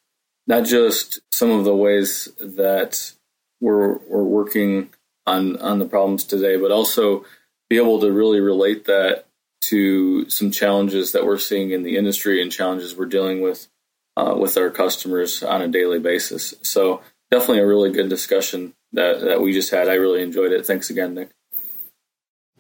not 0.46 0.64
just 0.64 1.18
some 1.33 1.50
of 1.50 1.64
the 1.64 1.74
ways 1.74 2.28
that 2.38 3.14
we're, 3.61 3.98
we're 4.07 4.22
working 4.22 4.90
on 5.27 5.57
on 5.61 5.79
the 5.79 5.85
problems 5.87 6.25
today, 6.25 6.57
but 6.57 6.71
also 6.71 7.25
be 7.71 7.77
able 7.77 8.01
to 8.01 8.13
really 8.13 8.41
relate 8.41 8.85
that 8.85 9.27
to 9.63 10.29
some 10.29 10.51
challenges 10.51 11.13
that 11.13 11.25
we're 11.25 11.39
seeing 11.39 11.71
in 11.71 11.83
the 11.83 11.97
industry 11.97 12.43
and 12.43 12.53
challenges 12.53 12.95
we're 12.95 13.07
dealing 13.07 13.41
with 13.41 13.69
uh, 14.17 14.37
with 14.39 14.57
our 14.57 14.71
customers 14.71 15.43
on 15.43 15.63
a 15.63 15.69
daily 15.69 15.99
basis. 15.99 16.55
So 16.63 17.01
definitely 17.31 17.61
a 17.61 17.67
really 17.67 17.91
good 17.91 18.09
discussion 18.09 18.75
that 18.93 19.21
that 19.23 19.41
we 19.41 19.53
just 19.53 19.71
had. 19.71 19.89
I 19.89 19.95
really 19.95 20.23
enjoyed 20.23 20.53
it. 20.53 20.67
Thanks 20.67 20.91
again, 20.91 21.15
Nick. 21.15 21.31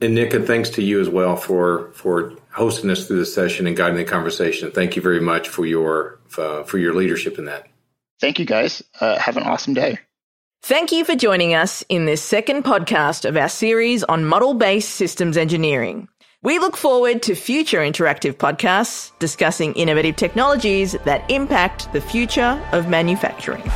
And 0.00 0.14
Nick, 0.14 0.34
and 0.34 0.46
thanks 0.46 0.70
to 0.70 0.82
you 0.82 1.00
as 1.00 1.08
well 1.08 1.36
for 1.36 1.92
for 1.92 2.32
hosting 2.50 2.90
us 2.90 3.06
through 3.06 3.18
the 3.18 3.26
session 3.26 3.66
and 3.66 3.76
guiding 3.76 3.96
the 3.96 4.04
conversation. 4.04 4.70
Thank 4.70 4.96
you 4.96 5.02
very 5.02 5.20
much 5.20 5.48
for 5.48 5.66
your 5.66 6.18
uh, 6.36 6.62
for 6.64 6.78
your 6.78 6.94
leadership 6.94 7.38
in 7.38 7.44
that. 7.44 7.68
Thank 8.20 8.38
you, 8.38 8.46
guys. 8.46 8.82
Uh, 9.00 9.18
have 9.18 9.36
an 9.36 9.42
awesome 9.42 9.74
day. 9.74 9.98
Thank 10.66 10.92
you 10.92 11.04
for 11.04 11.14
joining 11.14 11.54
us 11.54 11.84
in 11.90 12.06
this 12.06 12.22
second 12.22 12.64
podcast 12.64 13.28
of 13.28 13.36
our 13.36 13.50
series 13.50 14.02
on 14.02 14.24
model 14.24 14.54
based 14.54 14.92
systems 14.92 15.36
engineering. 15.36 16.08
We 16.42 16.58
look 16.58 16.78
forward 16.78 17.22
to 17.24 17.34
future 17.34 17.80
interactive 17.80 18.36
podcasts 18.36 19.12
discussing 19.18 19.74
innovative 19.74 20.16
technologies 20.16 20.96
that 21.04 21.30
impact 21.30 21.92
the 21.92 22.00
future 22.00 22.66
of 22.72 22.88
manufacturing. 22.88 23.70